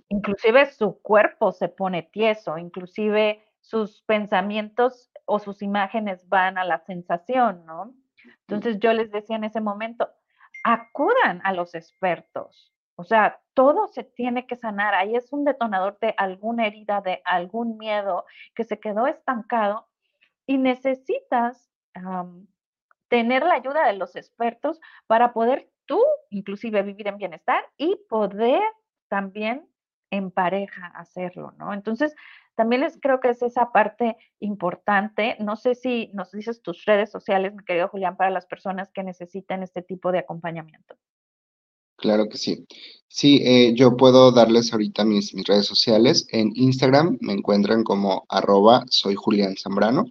[0.09, 6.79] Inclusive su cuerpo se pone tieso, inclusive sus pensamientos o sus imágenes van a la
[6.79, 7.93] sensación, ¿no?
[8.41, 10.09] Entonces yo les decía en ese momento,
[10.63, 12.73] acudan a los expertos.
[12.95, 14.93] O sea, todo se tiene que sanar.
[14.93, 19.87] Ahí es un detonador de alguna herida, de algún miedo que se quedó estancado
[20.45, 21.69] y necesitas
[23.07, 28.61] tener la ayuda de los expertos para poder tú inclusive vivir en bienestar y poder
[29.09, 29.67] también
[30.09, 31.73] en pareja hacerlo, ¿no?
[31.73, 32.15] Entonces,
[32.55, 35.35] también les creo que es esa parte importante.
[35.39, 39.03] No sé si nos dices tus redes sociales, mi querido Julián, para las personas que
[39.03, 40.95] necesiten este tipo de acompañamiento.
[41.95, 42.65] Claro que sí.
[43.07, 46.27] Sí, eh, yo puedo darles ahorita mis, mis, redes sociales.
[46.31, 50.05] En Instagram me encuentran como arroba soy Julián Zambrano.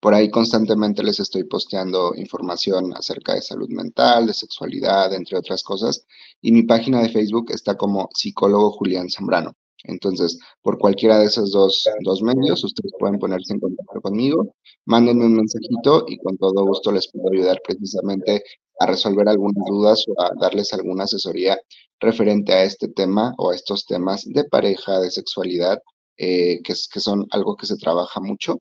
[0.00, 5.62] Por ahí constantemente les estoy posteando información acerca de salud mental, de sexualidad, entre otras
[5.62, 6.04] cosas.
[6.40, 9.54] Y mi página de Facebook está como psicólogo Julián Zambrano.
[9.84, 14.54] Entonces, por cualquiera de esos dos, dos medios, ustedes pueden ponerse en contacto conmigo,
[14.86, 18.44] mándenme un mensajito y con todo gusto les puedo ayudar precisamente
[18.78, 21.58] a resolver algunas dudas o a darles alguna asesoría
[22.00, 25.78] referente a este tema o a estos temas de pareja, de sexualidad,
[26.16, 28.58] eh, que, que son algo que se trabaja mucho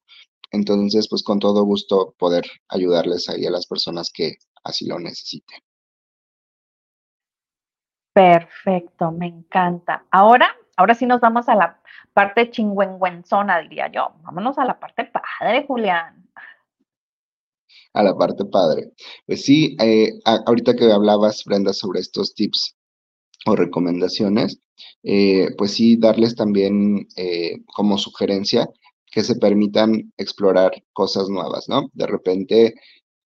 [0.51, 5.59] entonces, pues con todo gusto poder ayudarles ahí a las personas que así lo necesiten.
[8.13, 10.05] Perfecto, me encanta.
[10.11, 11.79] Ahora, ahora sí nos vamos a la
[12.13, 14.13] parte chingüengüenzona, diría yo.
[14.23, 16.27] Vámonos a la parte padre, Julián.
[17.93, 18.91] A la parte padre.
[19.25, 22.75] Pues sí, eh, ahorita que hablabas, Brenda, sobre estos tips
[23.45, 24.59] o recomendaciones,
[25.03, 28.67] eh, pues sí, darles también eh, como sugerencia
[29.11, 31.89] que se permitan explorar cosas nuevas, ¿no?
[31.93, 32.75] De repente,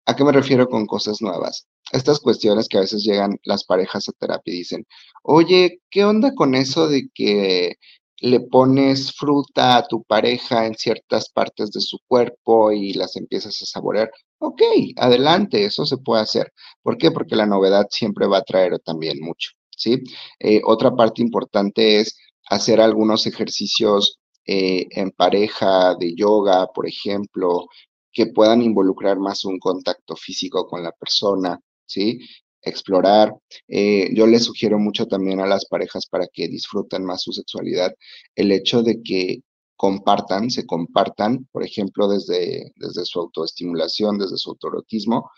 [0.06, 1.66] ¿a qué me refiero con cosas nuevas?
[1.92, 4.86] Estas cuestiones que a veces llegan las parejas a terapia y dicen,
[5.22, 7.76] oye, ¿qué onda con eso de que
[8.20, 13.60] le pones fruta a tu pareja en ciertas partes de su cuerpo y las empiezas
[13.62, 14.10] a saborear?
[14.38, 14.62] Ok,
[14.96, 16.52] adelante, eso se puede hacer.
[16.82, 17.10] ¿Por qué?
[17.10, 20.02] Porque la novedad siempre va a traer también mucho, ¿sí?
[20.38, 22.16] Eh, otra parte importante es
[22.48, 27.66] hacer algunos ejercicios eh, en pareja, de yoga, por ejemplo,
[28.14, 32.20] que puedan involucrar más un contacto físico con la persona, ¿sí?
[32.62, 33.34] Explorar.
[33.68, 37.92] Eh, yo les sugiero mucho también a las parejas para que disfruten más su sexualidad,
[38.36, 39.40] el hecho de que
[39.76, 45.30] compartan, se compartan, por ejemplo, desde, desde su autoestimulación, desde su autorotismo,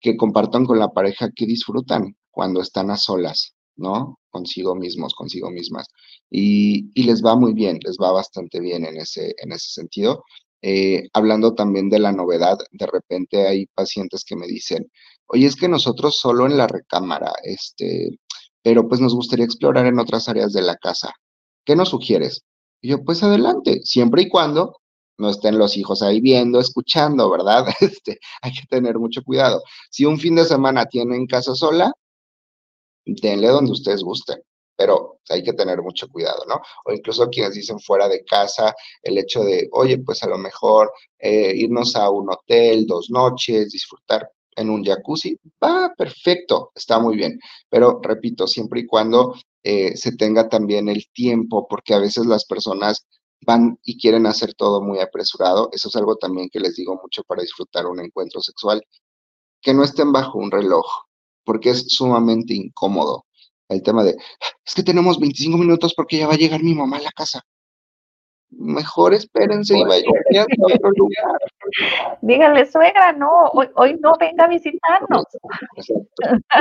[0.00, 4.18] que compartan con la pareja que disfrutan cuando están a solas, ¿no?
[4.30, 5.86] Consigo mismos, consigo mismas.
[6.30, 10.24] Y, les va muy bien, les va bastante bien en ese, en ese sentido.
[10.62, 14.90] Eh, hablando también de la novedad, de repente hay pacientes que me dicen,
[15.26, 18.18] oye, es que nosotros solo en la recámara, este,
[18.62, 21.12] pero pues nos gustaría explorar en otras áreas de la casa.
[21.64, 22.44] ¿Qué nos sugieres?
[22.80, 24.76] Y yo, pues adelante, siempre y cuando
[25.18, 27.66] no estén los hijos ahí viendo, escuchando, ¿verdad?
[27.80, 29.62] Este, hay que tener mucho cuidado.
[29.90, 31.92] Si un fin de semana tienen casa sola,
[33.04, 34.40] denle donde ustedes gusten,
[34.76, 36.60] pero hay que tener mucho cuidado, ¿no?
[36.84, 40.92] O incluso quienes dicen fuera de casa, el hecho de, oye, pues a lo mejor
[41.18, 47.16] eh, irnos a un hotel dos noches, disfrutar en un jacuzzi, va perfecto, está muy
[47.16, 52.26] bien, pero repito, siempre y cuando eh, se tenga también el tiempo, porque a veces
[52.26, 53.06] las personas
[53.44, 57.22] van y quieren hacer todo muy apresurado, eso es algo también que les digo mucho
[57.24, 58.82] para disfrutar un encuentro sexual,
[59.60, 60.86] que no estén bajo un reloj,
[61.44, 63.26] porque es sumamente incómodo.
[63.72, 64.16] El tema de,
[64.64, 67.42] es que tenemos 25 minutos porque ya va a llegar mi mamá a la casa.
[68.50, 71.38] Mejor espérense y vayan a otro lugar.
[72.20, 75.24] Dígale, suegra, no, hoy, no venga a visitarnos.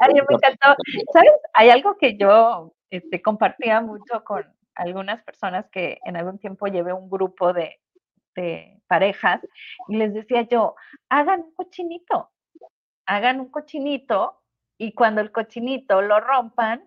[0.00, 0.74] Ay, me encantó.
[1.12, 1.32] ¿Sabes?
[1.54, 6.92] Hay algo que yo este, compartía mucho con algunas personas que en algún tiempo llevé
[6.92, 7.78] un grupo de,
[8.34, 9.40] de parejas
[9.88, 10.74] y les decía yo,
[11.08, 12.30] hagan un cochinito,
[13.06, 14.39] hagan un cochinito
[14.80, 16.82] y cuando el cochinito lo rompan,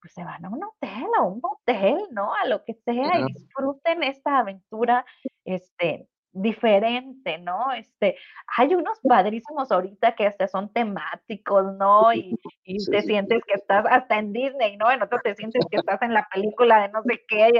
[0.00, 2.34] pues se van a un hotel, a un hotel, ¿no?
[2.34, 5.06] A lo que sea y disfruten esta aventura,
[5.44, 7.72] este, diferente, ¿no?
[7.72, 8.16] Este,
[8.56, 12.12] hay unos padrísimos ahorita que hasta son temáticos, ¿no?
[12.12, 14.90] Y, te sientes que estás hasta en Disney, ¿no?
[14.90, 17.52] En otro te sientes que estás en la película de no sé qué,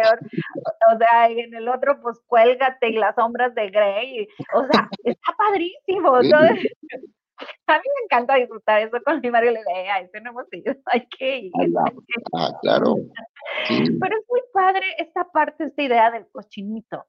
[0.93, 4.88] o sea, y en el otro, pues cuélgate y las sombras de Grey, o sea,
[5.05, 6.19] está padrísimo,
[7.66, 9.53] a mí me encanta disfrutar eso con mi Mario.
[9.53, 11.53] Le digo, eh, ese no hemos ido, hay que ir.
[12.35, 12.96] Ah, claro.
[13.68, 17.07] Pero es muy padre esta parte, esta idea del cochinito.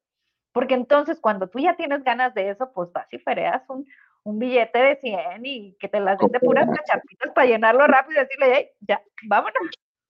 [0.52, 3.86] Porque entonces cuando tú ya tienes ganas de eso, pues vas y fereas un,
[4.24, 8.22] un billete de 100 y que te las den de puras cachapitas para llenarlo rápido
[8.22, 9.54] y decirle, hey, ya, vámonos.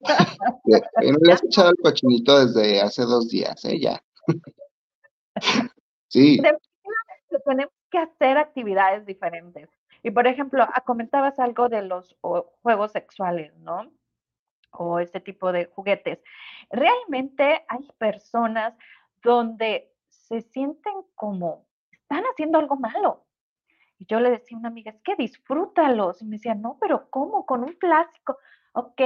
[1.22, 3.78] le has echado el cochinito desde hace dos días, ¿eh?
[3.80, 4.02] Ya.
[6.08, 6.40] sí.
[7.44, 9.68] Tenemos que hacer actividades diferentes.
[10.02, 12.16] Y por ejemplo, ah, comentabas algo de los
[12.62, 13.90] juegos sexuales, ¿no?
[14.72, 16.22] O este tipo de juguetes.
[16.70, 18.74] Realmente hay personas
[19.22, 23.26] donde se sienten como están haciendo algo malo.
[23.98, 26.22] Y yo le decía a una amiga, es que disfrútalos.
[26.22, 27.44] Y me decía, no, pero ¿cómo?
[27.44, 28.38] Con un plástico.
[28.72, 29.00] Ok,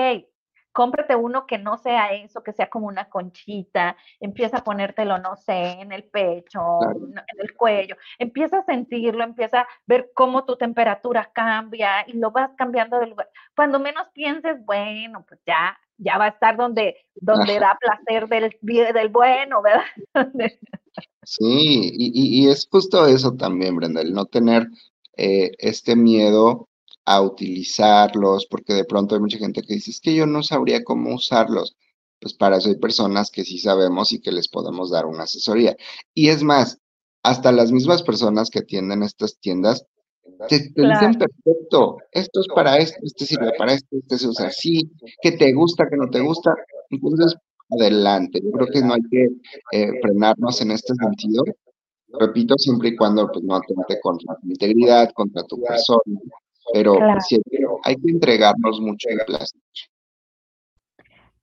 [0.75, 5.37] cómprate uno que no sea eso, que sea como una conchita, empieza a ponértelo, no
[5.37, 10.57] sé, en el pecho, en el cuello, empieza a sentirlo, empieza a ver cómo tu
[10.57, 13.31] temperatura cambia y lo vas cambiando de lugar.
[13.55, 18.59] Cuando menos pienses, bueno, pues ya, ya va a estar donde, donde da placer del,
[18.61, 19.85] del bueno, ¿verdad?
[21.23, 24.67] sí, y, es justo eso también, Brenda, el no tener
[25.17, 26.69] eh, este miedo
[27.05, 30.85] a utilizarlos, porque de pronto hay mucha gente que dice, es que yo no sabría
[30.85, 31.77] cómo usarlos.
[32.21, 35.77] Pues para eso hay personas que sí sabemos y que les podemos dar una asesoría.
[36.15, 36.79] Y es más,
[37.23, 39.87] hasta las mismas personas que atienden estas tiendas
[40.49, 44.91] te, dicen perfecto, esto es para esto, este sirve para esto, este se usa así,
[45.23, 46.55] que te gusta, que no te gusta.
[46.91, 47.37] Entonces,
[47.71, 48.41] adelante.
[48.43, 49.29] Yo creo que no hay que
[49.73, 51.45] eh, frenarnos en este sentido.
[52.19, 56.21] Repito, siempre y cuando pues, no atente contra tu integridad, contra tu persona,
[56.75, 56.99] pero
[57.85, 59.65] hay que entregarnos mucho de plástico.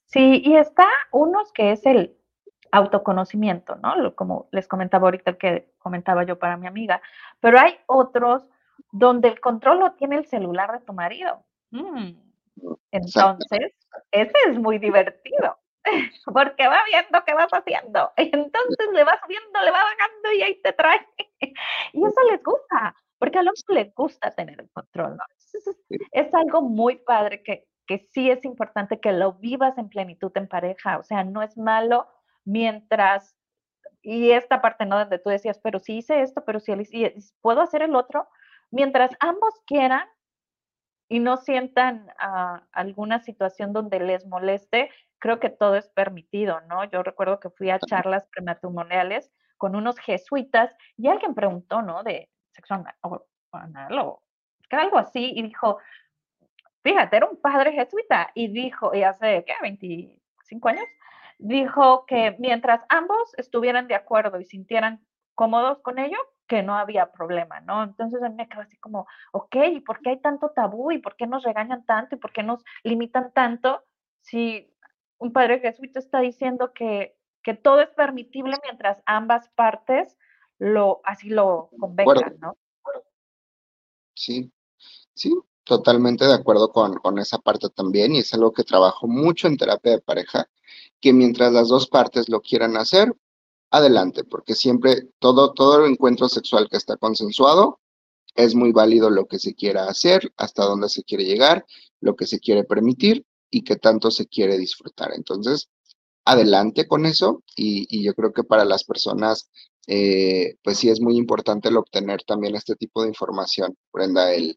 [0.05, 2.17] Sí, y está unos que es el
[2.71, 4.13] autoconocimiento, ¿no?
[4.13, 7.01] Como les comentaba ahorita que comentaba yo para mi amiga,
[7.39, 8.45] pero hay otros
[8.91, 11.45] donde el control lo tiene el celular de tu marido.
[11.69, 12.11] Mm.
[12.91, 13.73] Entonces,
[14.11, 15.57] ese es muy divertido,
[16.25, 18.11] porque va viendo qué vas haciendo.
[18.17, 21.07] Entonces le vas subiendo, le va bajando y ahí te trae.
[21.93, 25.23] Y eso les gusta, porque a los les gusta tener el control, ¿no?
[26.11, 30.47] Es, algo muy padre que, que sí es importante que lo vivas en plenitud en
[30.47, 32.07] pareja, o sea, no es malo
[32.45, 33.37] mientras,
[34.01, 34.97] y esta parte, ¿no?
[34.97, 36.73] Donde tú decías, pero si hice esto, pero si
[37.41, 38.27] puedo hacer el otro,
[38.71, 40.07] mientras ambos quieran
[41.07, 46.85] y no sientan ah, alguna situación donde les moleste, creo que todo es permitido, ¿no?
[46.85, 52.01] Yo recuerdo que fui a charlas prematrimoniales con unos jesuitas y alguien preguntó, ¿no?
[52.01, 52.75] De, sexo
[53.51, 54.21] anal o,
[54.71, 55.79] algo así, y dijo,
[56.83, 59.53] fíjate, era un padre jesuita, y dijo, y hace, ¿qué?
[59.61, 60.85] 25 años,
[61.37, 67.11] dijo que mientras ambos estuvieran de acuerdo y sintieran cómodos con ello, que no había
[67.11, 67.81] problema, ¿no?
[67.83, 70.91] Entonces a mí me quedó así como, ok, ¿y por qué hay tanto tabú?
[70.91, 72.15] ¿Y por qué nos regañan tanto?
[72.15, 73.83] ¿Y por qué nos limitan tanto?
[74.19, 74.69] Si
[75.17, 80.17] un padre jesuita está diciendo que, que todo es permitible mientras ambas partes
[80.61, 82.55] lo, así lo convengan, ¿no?
[84.13, 84.51] Sí,
[85.15, 89.47] sí, totalmente de acuerdo con, con, esa parte también y es algo que trabajo mucho
[89.47, 90.47] en terapia de pareja,
[90.99, 93.11] que mientras las dos partes lo quieran hacer,
[93.71, 97.79] adelante, porque siempre todo, todo el encuentro sexual que está consensuado
[98.35, 101.65] es muy válido lo que se quiera hacer, hasta dónde se quiere llegar,
[102.01, 105.11] lo que se quiere permitir y que tanto se quiere disfrutar.
[105.15, 105.69] Entonces,
[106.23, 109.49] adelante con eso y, y yo creo que para las personas
[109.87, 114.55] eh, pues sí es muy importante el obtener también este tipo de información, Brenda, el,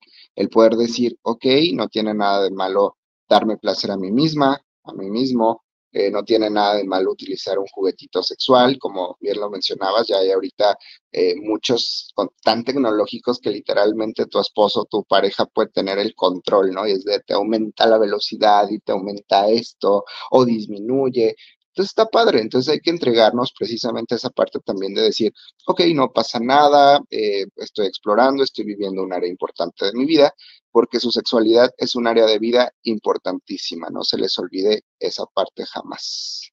[0.50, 5.10] poder decir, ok, no tiene nada de malo darme placer a mí misma, a mí
[5.10, 10.08] mismo, eh, no tiene nada de malo utilizar un juguetito sexual, como bien lo mencionabas,
[10.08, 10.76] ya hay ahorita
[11.12, 16.86] eh, muchos tan tecnológicos que literalmente tu esposo, tu pareja puede tener el control, ¿no?
[16.86, 21.36] Y es de te aumenta la velocidad y te aumenta esto o disminuye.
[21.74, 25.32] Entonces está padre, entonces hay que entregarnos precisamente a esa parte también de decir,
[25.66, 30.32] ok, no pasa nada, eh, estoy explorando, estoy viviendo un área importante de mi vida,
[30.70, 35.64] porque su sexualidad es un área de vida importantísima, no se les olvide esa parte
[35.66, 36.48] jamás.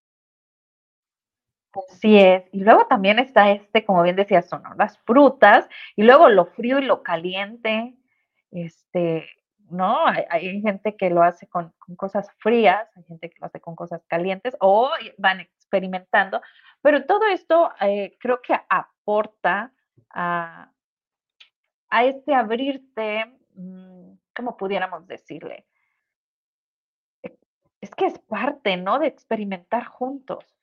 [1.87, 2.43] Así es.
[2.51, 6.79] Y luego también está este, como bien decías, son las frutas, y luego lo frío
[6.79, 7.95] y lo caliente,
[8.49, 9.29] este,
[9.71, 10.05] ¿no?
[10.07, 14.03] Hay, gente que lo hace con, cosas frías, hay gente que lo hace con cosas
[14.07, 16.41] calientes o van experimentando,
[16.81, 19.73] pero todo esto eh, creo que aporta
[20.09, 20.71] a,
[22.03, 23.25] este abrirte,
[23.55, 25.65] mm, ¿cómo pudiéramos decirle?
[27.81, 28.99] Es que es parte, ¿no?
[28.99, 30.60] De experimentar juntos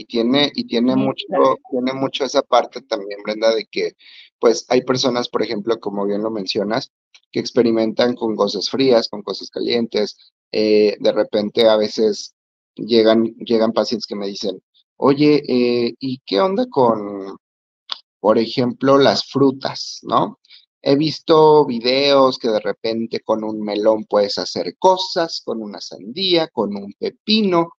[0.00, 1.26] y tiene, y tiene mucho,
[1.70, 3.92] tiene mucho esa parte también, Brenda, de que
[4.38, 6.90] pues hay personas, por ejemplo, como bien lo mencionas,
[7.30, 10.16] que experimentan con cosas frías, con cosas calientes.
[10.52, 12.34] Eh, de repente a veces
[12.74, 14.62] llegan, llegan pacientes que me dicen,
[14.96, 17.36] oye, eh, ¿y qué onda con,
[18.20, 20.40] Por ejemplo, las frutas, ¿no?
[20.82, 26.48] He visto videos que de repente con un melón puedes hacer cosas, con una sandía,
[26.48, 27.72] con un pepino.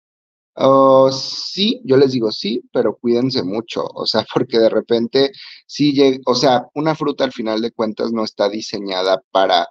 [0.54, 5.30] Oh, sí, yo les digo sí, pero cuídense mucho, o sea, porque de repente
[5.66, 9.68] sí llega, o sea, una fruta al final de cuentas no está diseñada para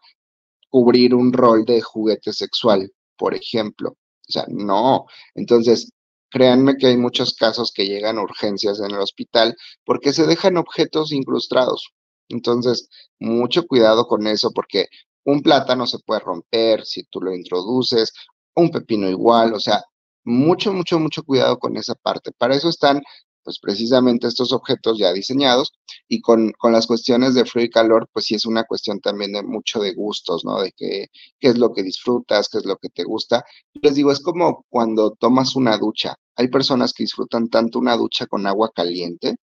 [0.69, 3.91] cubrir un rol de juguete sexual, por ejemplo.
[3.91, 5.05] O sea, no.
[5.35, 5.91] Entonces,
[6.29, 10.57] créanme que hay muchos casos que llegan a urgencias en el hospital porque se dejan
[10.57, 11.91] objetos incrustados.
[12.29, 14.87] Entonces, mucho cuidado con eso porque
[15.25, 18.13] un plátano se puede romper si tú lo introduces,
[18.55, 19.83] un pepino igual, o sea,
[20.23, 22.31] mucho, mucho, mucho cuidado con esa parte.
[22.37, 23.01] Para eso están
[23.43, 25.71] pues precisamente estos objetos ya diseñados
[26.07, 29.43] y con, las cuestiones de frío y calor, pues sí es una cuestión también de
[29.43, 30.61] mucho de gustos, ¿no?
[30.61, 31.07] De qué,
[31.39, 33.43] qué es lo que disfrutas, qué es lo que te gusta.
[33.81, 36.15] Les digo, es como cuando tomas una ducha.
[36.35, 39.37] Hay personas que disfrutan tanto una ducha con agua caliente,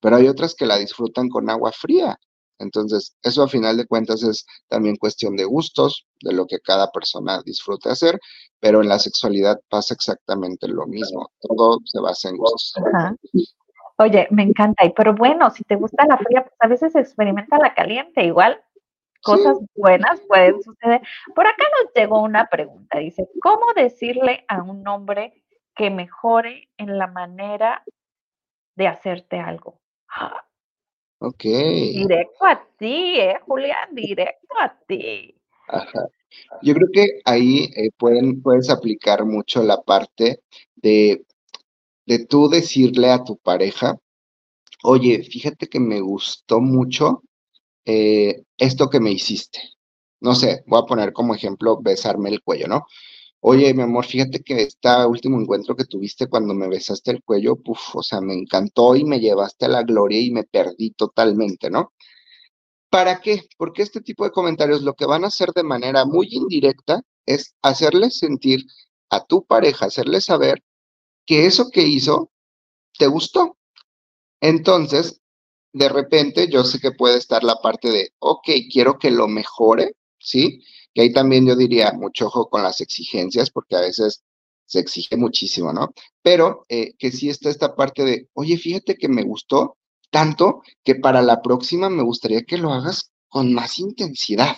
[0.00, 2.18] pero hay otras que la disfrutan con agua fría.
[2.62, 6.90] Entonces, eso a final de cuentas es también cuestión de gustos, de lo que cada
[6.90, 8.18] persona disfrute hacer,
[8.60, 11.30] pero en la sexualidad pasa exactamente lo mismo.
[11.40, 12.82] Todo se basa en gustos.
[13.98, 14.84] Oye, me encanta.
[14.96, 18.24] Pero bueno, si te gusta la fría, pues a veces experimenta la caliente.
[18.24, 18.62] Igual,
[19.22, 21.00] cosas buenas pueden suceder.
[21.34, 22.98] Por acá nos llegó una pregunta.
[22.98, 25.44] Dice, ¿cómo decirle a un hombre
[25.74, 27.82] que mejore en la manera
[28.76, 29.80] de hacerte algo?
[31.24, 31.44] Ok.
[31.44, 33.94] Directo a ti, ¿eh, Julián?
[33.94, 35.36] Directo a ti.
[35.68, 36.08] Ajá.
[36.62, 40.40] Yo creo que ahí eh, pueden, puedes aplicar mucho la parte
[40.74, 41.24] de,
[42.06, 43.96] de tú decirle a tu pareja,
[44.82, 47.22] oye, fíjate que me gustó mucho
[47.84, 49.60] eh, esto que me hiciste.
[50.20, 52.86] No sé, voy a poner como ejemplo besarme el cuello, ¿no?
[53.44, 57.56] Oye, mi amor, fíjate que este último encuentro que tuviste cuando me besaste el cuello,
[57.56, 61.68] puf, o sea, me encantó y me llevaste a la gloria y me perdí totalmente,
[61.68, 61.92] ¿no?
[62.90, 63.42] ¿Para qué?
[63.58, 67.54] Porque este tipo de comentarios lo que van a hacer de manera muy indirecta es
[67.62, 68.64] hacerle sentir
[69.10, 70.62] a tu pareja, hacerle saber
[71.26, 72.30] que eso que hizo
[72.98, 73.58] te gustó.
[74.40, 75.20] Entonces,
[75.72, 79.94] de repente, yo sé que puede estar la parte de, ok, quiero que lo mejore,
[80.18, 80.62] ¿sí?
[80.94, 84.22] Y ahí también yo diría mucho ojo con las exigencias, porque a veces
[84.66, 85.92] se exige muchísimo, ¿no?
[86.22, 89.76] Pero eh, que sí está esta parte de, oye, fíjate que me gustó
[90.10, 94.56] tanto que para la próxima me gustaría que lo hagas con más intensidad.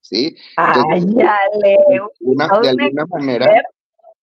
[0.00, 0.34] ¿Sí?
[0.56, 3.62] Ay, ya de alguna manera,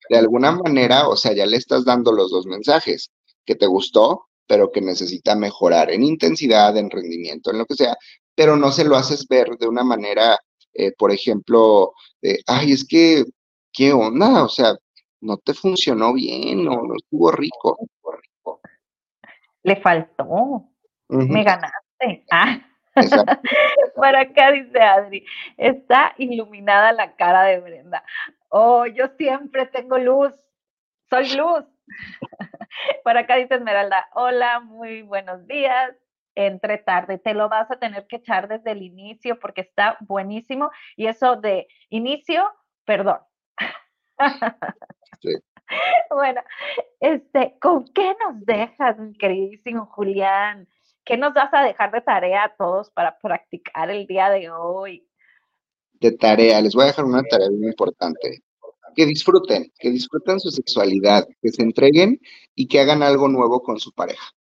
[0.10, 3.12] de alguna manera, o sea, ya le estás dando los dos mensajes,
[3.46, 7.96] que te gustó, pero que necesita mejorar en intensidad, en rendimiento, en lo que sea,
[8.36, 10.40] pero no se lo haces ver de una manera
[10.76, 11.94] eh, por ejemplo,
[12.48, 13.24] ay, es que,
[13.72, 14.44] ¿qué onda?
[14.44, 14.74] O sea,
[15.22, 17.78] no te funcionó bien no estuvo rico.
[19.64, 20.70] Le faltó.
[21.10, 22.26] Me ganaste.
[22.32, 22.62] Ah.
[23.94, 25.26] Por acá dice Adri,
[25.58, 28.06] está iluminada la cara de Brenda.
[28.48, 30.34] Oh, yo siempre tengo luz.
[31.10, 31.66] Soy luz.
[33.04, 35.94] Por acá dice Esmeralda, hola, muy buenos días
[36.36, 37.18] entre tarde.
[37.18, 40.70] Te lo vas a tener que echar desde el inicio porque está buenísimo.
[40.96, 42.44] Y eso de inicio,
[42.86, 43.20] perdón.
[46.12, 46.42] Bueno,
[47.00, 50.68] este, ¿con qué nos dejas, mi queridísimo Julián?
[51.04, 55.08] ¿Qué nos vas a dejar de tarea a todos para practicar el día de hoy?
[55.94, 58.44] De tarea, les voy a dejar una tarea muy importante.
[58.96, 62.20] Que disfruten, que disfruten su sexualidad, que se entreguen
[62.54, 64.36] y que hagan algo nuevo con su pareja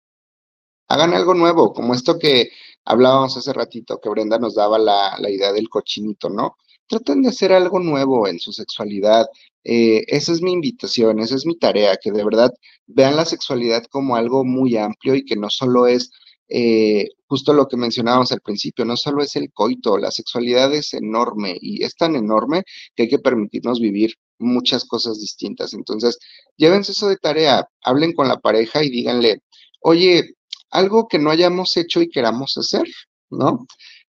[0.94, 2.50] hagan algo nuevo, como esto que
[2.84, 6.56] hablábamos hace ratito, que Brenda nos daba la, idea del cochinito, ¿no?
[6.86, 9.26] Traten de hacer algo nuevo en su sexualidad.
[9.64, 12.52] Eh, esa es mi invitación, esa es mi tarea, que de verdad
[12.86, 16.10] vean la sexualidad como algo muy amplio y que no solo es
[16.48, 20.92] eh, justo lo que mencionábamos al principio, no solo es el coito, la sexualidad es
[20.94, 22.64] enorme y es tan enorme
[22.94, 25.72] que hay que permitirnos vivir muchas cosas distintas.
[25.72, 26.18] Entonces,
[26.56, 29.40] llévense eso de tarea, hablen con la pareja y díganle,
[29.80, 30.34] oye,
[30.74, 32.84] algo que no hayamos hecho y queramos hacer,
[33.30, 33.66] ¿no?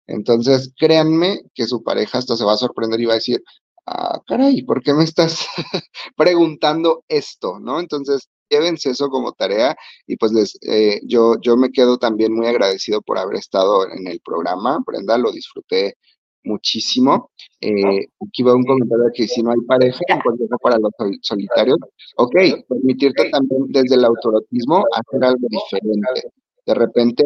[0.07, 3.43] Entonces, créanme que su pareja hasta se va a sorprender y va a decir,
[3.86, 5.45] ah, caray, ¿por qué me estás
[6.18, 7.80] preguntando esto, no?
[7.80, 9.76] Entonces, llévense eso como tarea
[10.07, 14.07] y pues les, eh, yo, yo me quedo también muy agradecido por haber estado en
[14.07, 15.97] el programa, Brenda, lo disfruté
[16.45, 17.32] muchísimo.
[17.59, 20.91] Eh, aquí va un comentario que si no hay pareja, consejo para los
[21.22, 21.78] solitarios.
[22.18, 22.36] Ok,
[22.68, 26.32] permitirte también desde el autorotismo hacer algo diferente.
[26.66, 27.24] De repente,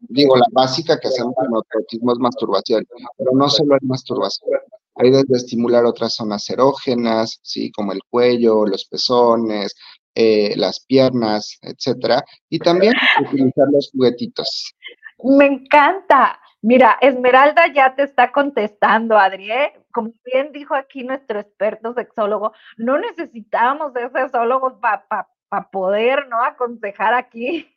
[0.00, 4.60] digo, la básica que hacemos en autorotismo es masturbación, pero no solo es masturbación.
[4.96, 7.70] Hay desde estimular otras zonas erógenas, ¿sí?
[7.70, 9.74] Como el cuello, los pezones,
[10.14, 14.74] eh, las piernas, etcétera, y también utilizar los juguetitos.
[15.22, 16.40] Me encanta.
[16.60, 19.52] Mira, Esmeralda ya te está contestando, Adri.
[19.52, 19.72] ¿eh?
[19.92, 26.42] Como bien dijo aquí nuestro experto sexólogo, no necesitamos de sexólogos para poder, ¿no?
[26.42, 27.68] Aconsejar aquí.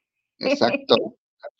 [0.41, 0.95] Exacto.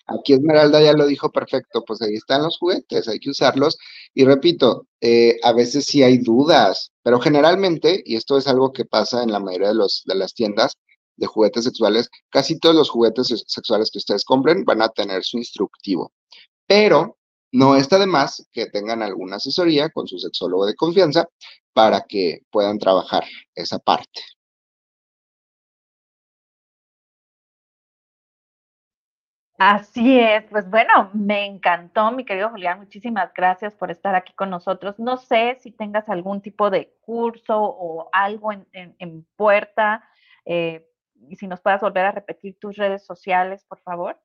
[0.08, 3.78] Aquí Esmeralda ya lo dijo perfecto, pues ahí están los juguetes, hay que usarlos.
[4.14, 8.86] Y repito, eh, a veces sí hay dudas, pero generalmente, y esto es algo que
[8.86, 10.74] pasa en la mayoría de, los, de las tiendas
[11.16, 15.38] de juguetes sexuales, casi todos los juguetes sexuales que ustedes compren van a tener su
[15.38, 16.12] instructivo.
[16.68, 17.18] Pero
[17.52, 21.28] no está de más que tengan alguna asesoría con su sexólogo de confianza
[21.74, 23.24] para que puedan trabajar
[23.56, 24.22] esa parte.
[29.64, 34.49] Así es, pues bueno, me encantó, mi querido Julián, muchísimas gracias por estar aquí con
[34.49, 34.97] nosotros.
[34.97, 40.03] No sé si tengas algún tipo de curso o algo en, puerta,
[40.45, 40.89] eh,
[41.30, 44.20] y si nos puedas volver a repetir tus redes sociales, por favor.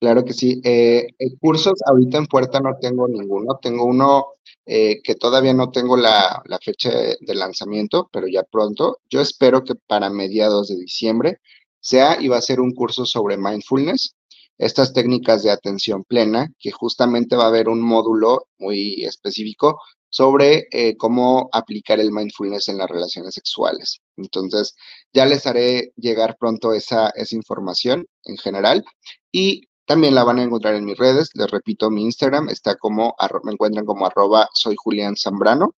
[0.00, 0.60] Claro que sí.
[0.62, 3.58] Eh, cursos ahorita en puerta no tengo ninguno.
[3.62, 4.34] Tengo uno
[4.66, 8.98] eh, que todavía no tengo la, la fecha de lanzamiento, pero ya pronto.
[9.08, 11.40] Yo espero que para mediados de diciembre
[11.80, 14.17] sea y va a ser un curso sobre mindfulness
[14.58, 19.80] estas técnicas de atención plena, que justamente va a haber un módulo muy específico
[20.10, 24.00] sobre eh, cómo aplicar el mindfulness en las relaciones sexuales.
[24.16, 24.74] Entonces,
[25.12, 28.84] ya les haré llegar pronto esa, esa información en general
[29.30, 31.30] y también la van a encontrar en mis redes.
[31.34, 35.74] Les repito, mi Instagram está como, me encuentran como arroba soy Julián Zambrano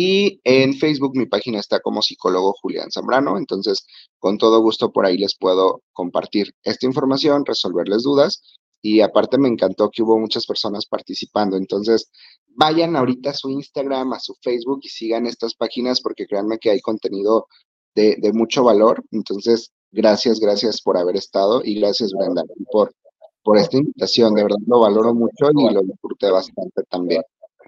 [0.00, 3.84] y en Facebook mi página está como psicólogo Julián Zambrano, entonces
[4.20, 8.40] con todo gusto por ahí les puedo compartir esta información, resolverles dudas
[8.80, 12.12] y aparte me encantó que hubo muchas personas participando, entonces
[12.46, 16.70] vayan ahorita a su Instagram, a su Facebook y sigan estas páginas porque créanme que
[16.70, 17.48] hay contenido
[17.96, 22.94] de, de mucho valor, entonces gracias, gracias por haber estado y gracias Brenda por,
[23.42, 27.22] por esta invitación, de verdad lo valoro mucho y lo disfruté bastante también.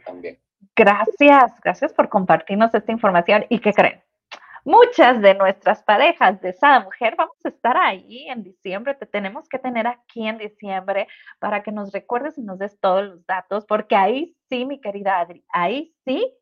[0.06, 0.38] también.
[0.76, 3.44] Gracias, gracias por compartirnos esta información.
[3.48, 4.02] ¿Y qué creen?
[4.64, 8.94] Muchas de nuestras parejas de Sada Mujer vamos a estar ahí en diciembre.
[8.94, 11.08] Te tenemos que tener aquí en diciembre
[11.38, 15.18] para que nos recuerdes y nos des todos los datos, porque ahí sí, mi querida
[15.18, 16.34] Adri, ahí sí,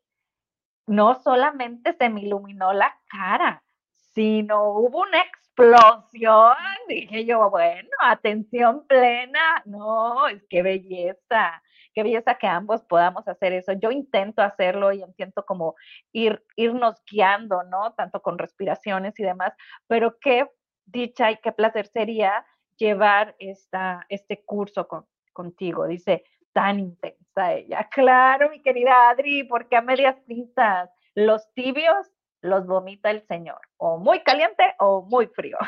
[0.87, 3.62] no solamente se me iluminó la cara,
[3.93, 6.57] sino hubo una explosión.
[6.89, 9.62] Dije yo, bueno, atención plena.
[9.64, 11.62] No, es que belleza
[11.99, 13.72] qué belleza que ambos podamos hacer eso.
[13.72, 15.74] Yo intento hacerlo y intento como
[16.12, 17.92] ir, irnos guiando, ¿no?
[17.94, 19.53] Tanto con respiraciones y demás,
[19.88, 20.49] pero qué
[20.86, 22.46] dicha y qué placer sería
[22.76, 24.86] llevar esta, este curso
[25.32, 25.88] contigo.
[25.88, 26.22] Dice,
[26.53, 27.88] tan intensa ella.
[27.90, 32.07] Claro, mi querida Adri, porque a medias tintas, los tibios
[32.42, 35.59] los vomita el Señor, o muy caliente o muy frío.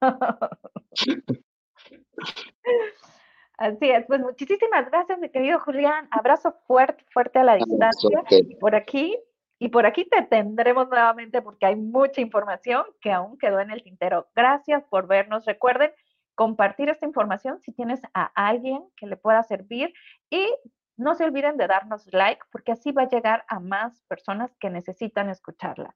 [3.58, 6.08] Así es, pues muchísimas gracias, mi querido Julián.
[6.10, 8.22] Abrazo fuerte, fuerte a la distancia.
[8.30, 9.18] Y por aquí,
[9.58, 13.82] y por aquí te tendremos nuevamente porque hay mucha información que aún quedó en el
[13.82, 14.28] tintero.
[14.34, 15.46] Gracias por vernos.
[15.46, 15.90] Recuerden
[16.34, 19.94] compartir esta información si tienes a alguien que le pueda servir
[20.28, 20.54] y
[20.98, 24.68] no se olviden de darnos like porque así va a llegar a más personas que
[24.68, 25.94] necesitan escucharla.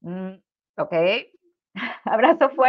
[0.00, 0.34] Mm,
[0.76, 0.92] ok.
[2.04, 2.56] Abrazo fuerte.